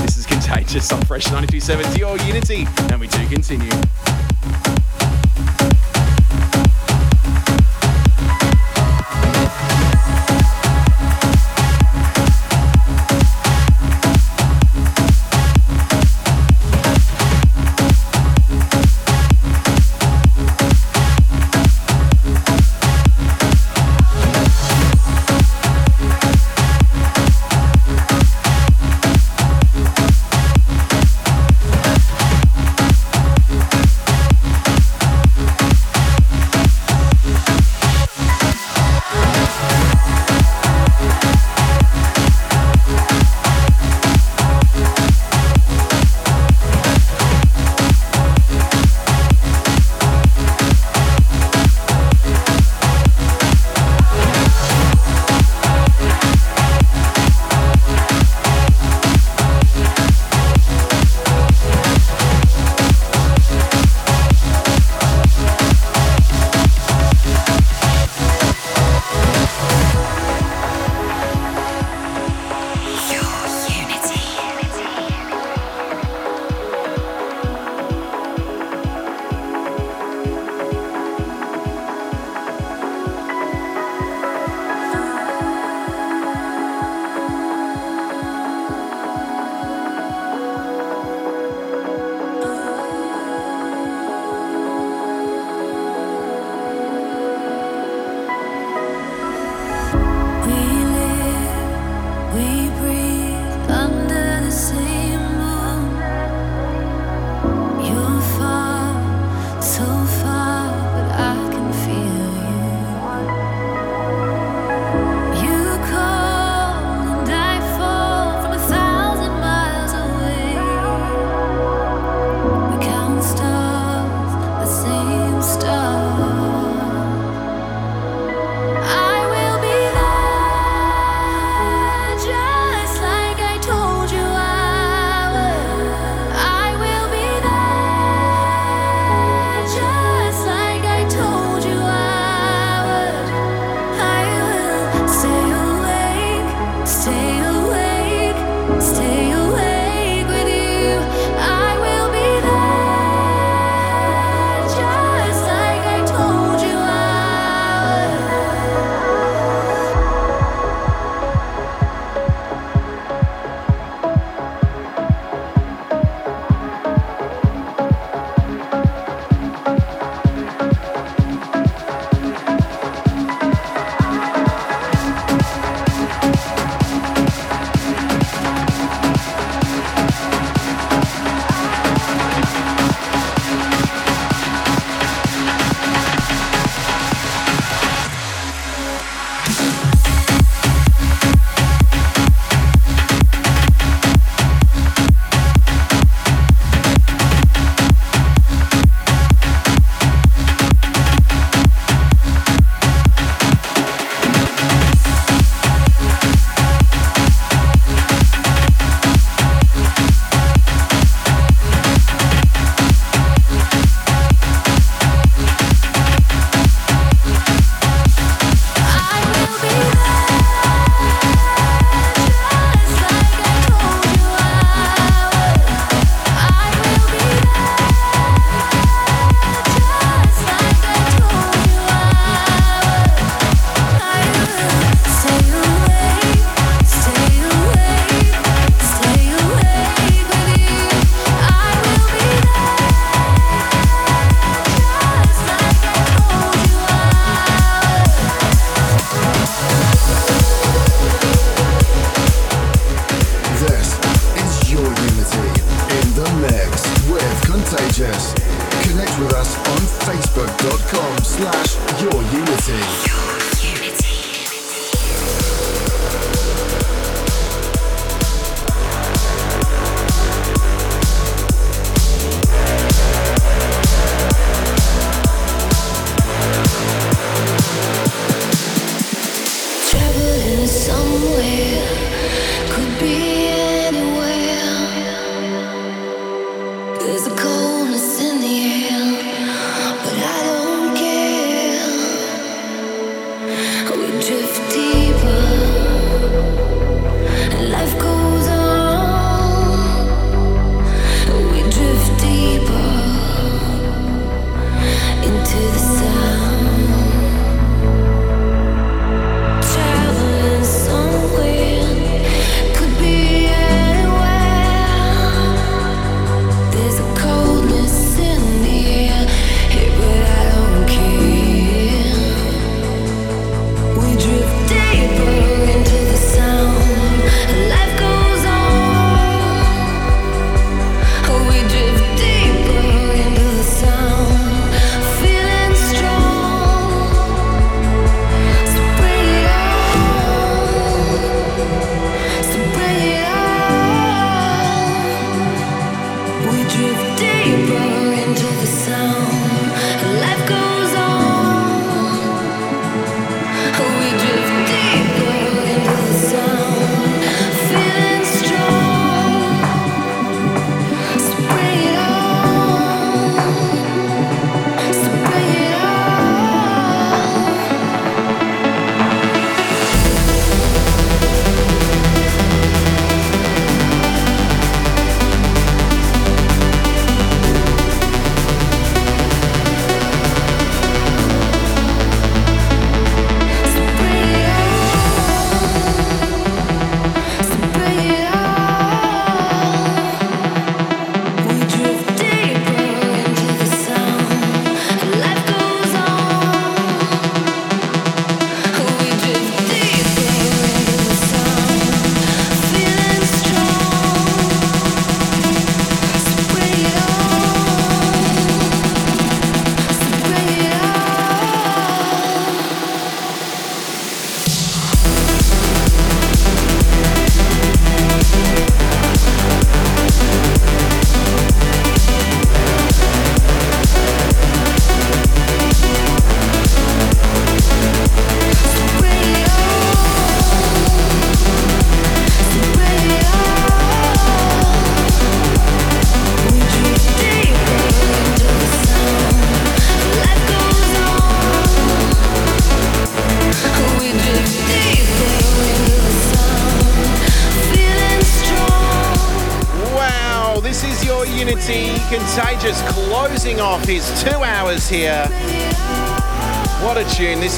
[0.02, 2.66] This is Contagious on Fresh 92.7 to your Unity.
[2.92, 3.70] And we do continue.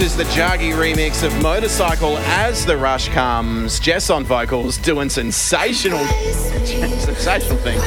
[0.01, 3.79] This is the Jagi remix of Motorcycle as the rush comes.
[3.79, 6.03] Jess on vocals doing sensational,
[6.65, 7.83] sensational things.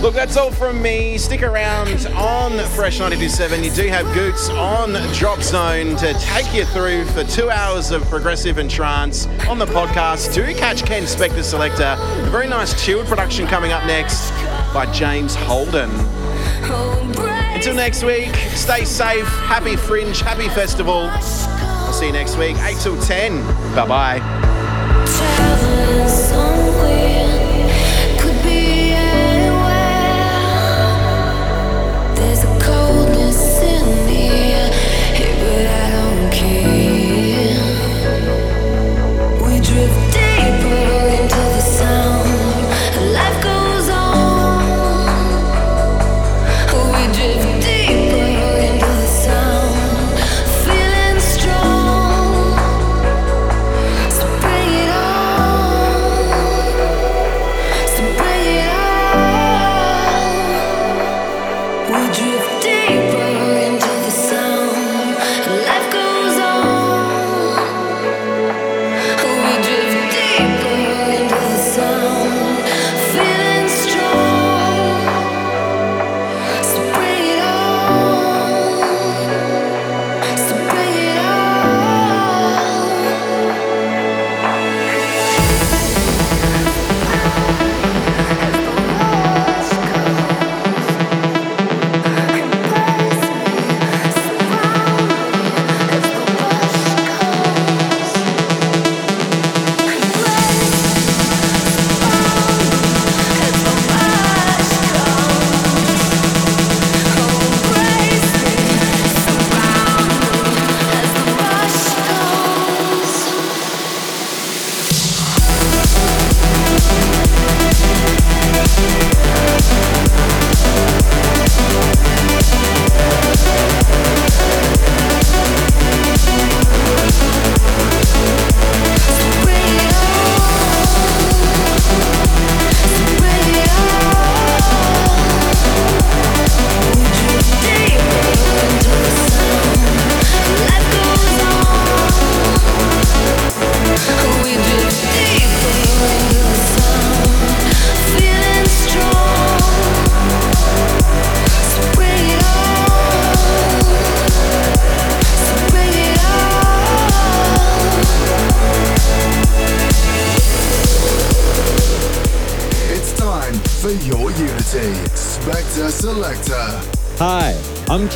[0.00, 1.18] Look, that's all from me.
[1.18, 3.62] Stick around on Fresh 927.
[3.62, 8.02] You do have Goots on Drop Zone to take you through for two hours of
[8.04, 10.32] progressive and trance on the podcast.
[10.32, 11.96] Do catch Ken Spector Selector.
[11.98, 14.30] A very nice chilled production coming up next
[14.72, 15.90] by James Holden.
[17.60, 19.26] Until next week, stay safe.
[19.26, 21.10] Happy Fringe, happy festival.
[21.10, 23.44] I'll see you next week, 8 till 10.
[23.74, 24.29] Bye bye.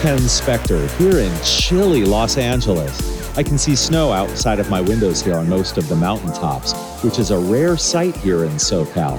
[0.04, 3.34] Ken Spector here in chilly Los Angeles.
[3.38, 7.18] I can see snow outside of my windows here on most of the mountaintops, which
[7.18, 9.18] is a rare sight here in SoCal.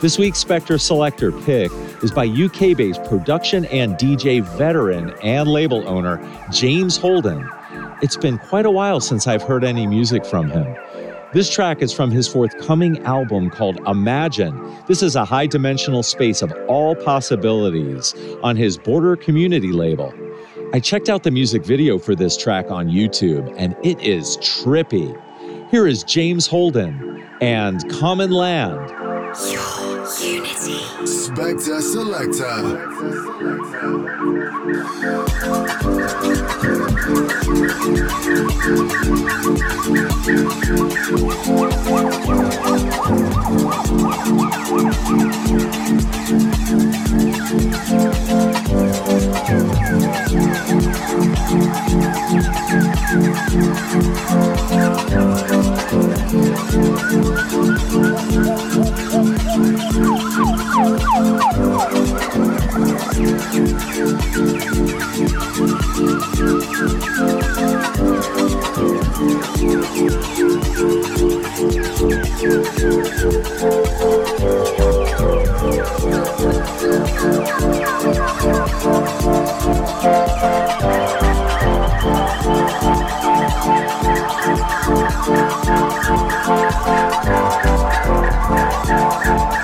[0.00, 1.70] This week's Spector Selector pick
[2.02, 6.18] is by UK based production and DJ veteran and label owner
[6.50, 7.48] James Holden.
[8.02, 10.76] It's been quite a while since I've heard any music from him.
[11.32, 14.74] This track is from his forthcoming album called Imagine.
[14.88, 20.12] This is a high dimensional space of all possibilities on his Border Community label.
[20.72, 25.18] I checked out the music video for this track on YouTube, and it is trippy.
[25.70, 28.90] Here is James Holden and Common Land.
[29.50, 29.86] Your
[30.22, 30.78] Unity.
[31.04, 32.46] Spector Selector.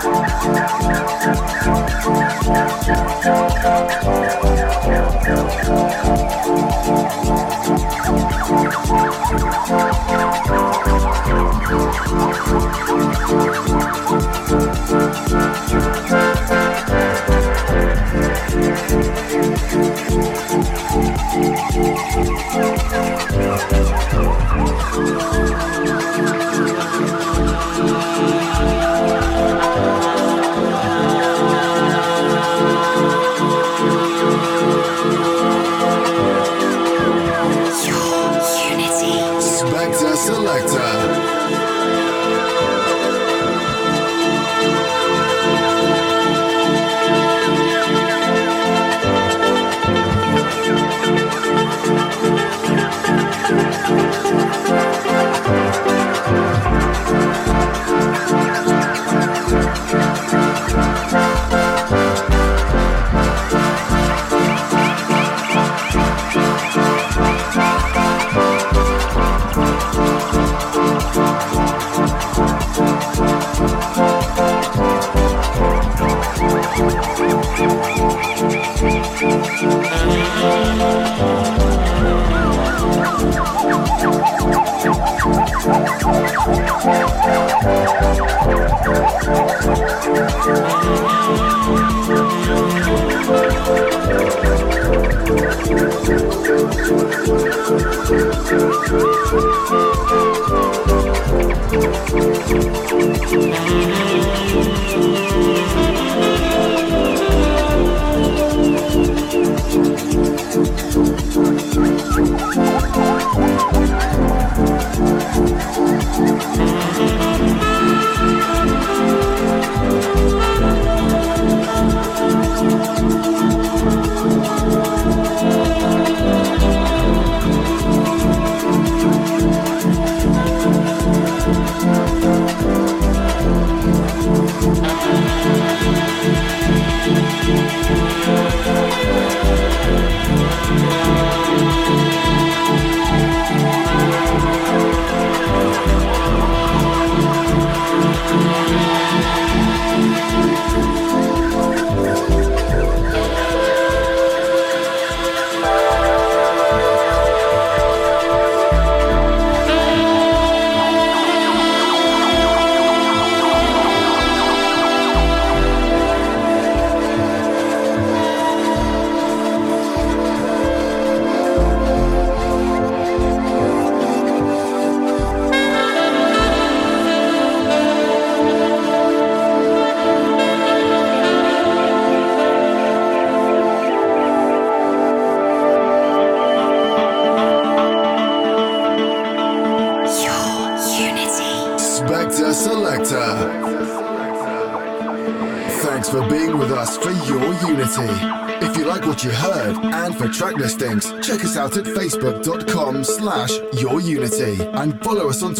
[0.04, 0.42] Unity.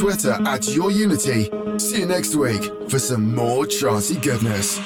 [0.03, 1.49] Twitter at your unity.
[1.79, 4.77] See you next week for some more chancy goodness.